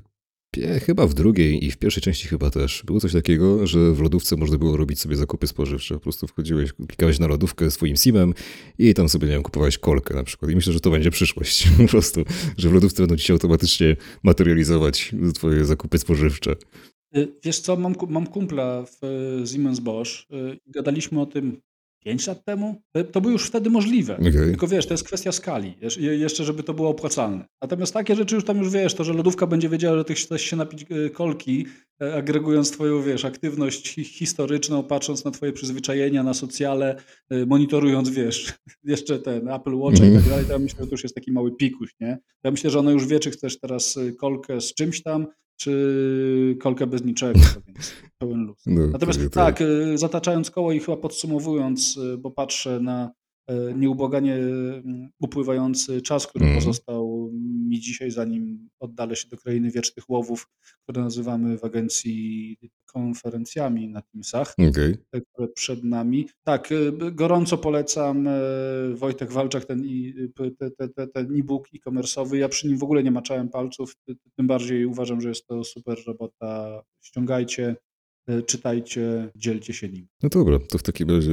[0.86, 2.84] Chyba w drugiej i w pierwszej części chyba też.
[2.86, 5.94] Było coś takiego, że w lodówce można było robić sobie zakupy spożywcze.
[5.94, 8.34] Po prostu wchodziłeś, klikałeś na lodówkę swoim simem
[8.78, 10.52] i tam sobie, nie wiem, kupowałeś kolkę na przykład.
[10.52, 12.24] I myślę, że to będzie przyszłość po prostu,
[12.58, 16.56] że w lodówce będą ci się automatycznie materializować twoje zakupy spożywcze.
[17.18, 19.04] Y, wiesz co, mam, mam kumpla w
[19.44, 21.62] y, Siemens Bosch y, i gadaliśmy o tym
[22.04, 22.82] 5 lat temu,
[23.12, 24.18] to było już wtedy możliwe.
[24.50, 27.46] Tylko wiesz, to jest kwestia skali, jeszcze żeby to było opłacalne.
[27.62, 30.42] Natomiast takie rzeczy już tam już wiesz, to że lodówka będzie wiedziała, że ty chcesz
[30.42, 31.66] się napić kolki,
[32.00, 36.96] agregując twoją, wiesz, aktywność historyczną, patrząc na twoje przyzwyczajenia, na socjale,
[37.48, 38.54] monitorując, wiesz,
[38.84, 41.32] jeszcze ten Apple Watch i tak dalej, to ja myślę, że to już jest taki
[41.32, 42.18] mały pikuś, nie?
[42.44, 45.28] Ja myślę, że ona już wie, czy chcesz teraz kolkę z czymś tam,
[45.62, 48.64] czy kolkę bez niczego, więc pełen luz.
[48.66, 53.12] No, Natomiast tak, tak, y, zataczając koło i chyba podsumowując, y, bo patrzę na
[53.76, 56.58] nieubłaganie mm, upływający czas, który mm.
[56.58, 57.32] pozostał
[57.70, 60.48] mi dzisiaj, zanim oddalę się do krainy wiecznych łowów,
[60.84, 64.98] które nazywamy w agencji konferencjami na Teamsach, Okej.
[65.10, 66.28] te, które przed nami.
[66.44, 68.32] Tak, b- gorąco polecam e,
[68.96, 69.84] Wojtek Walczak, ten
[71.14, 72.36] ten e-book e-commerce'owy.
[72.36, 75.48] Ja przy nim w ogóle nie maczałem palców, ty- ty- tym bardziej uważam, że jest
[75.48, 76.82] to super robota.
[77.02, 77.76] Ściągajcie, e,
[78.46, 80.08] czytajcie, dzielcie się nim.
[80.24, 81.32] No dobra, to w takim razie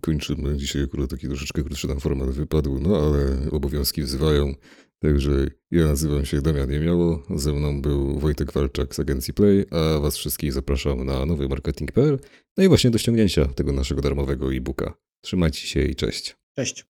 [0.00, 0.56] kończymy.
[0.56, 4.54] Dzisiaj akurat taki troszeczkę krótszy nam format wypadł, no ale obowiązki wzywają.
[4.98, 10.00] Także ja nazywam się Damian Jemiało, ze mną był Wojtek Walczak z agencji Play, a
[10.00, 12.18] was wszystkich zapraszam na nowymarketing.pl,
[12.56, 14.94] no i właśnie do ściągnięcia tego naszego darmowego e-booka.
[15.20, 16.36] Trzymajcie się i cześć.
[16.56, 16.86] Cześć.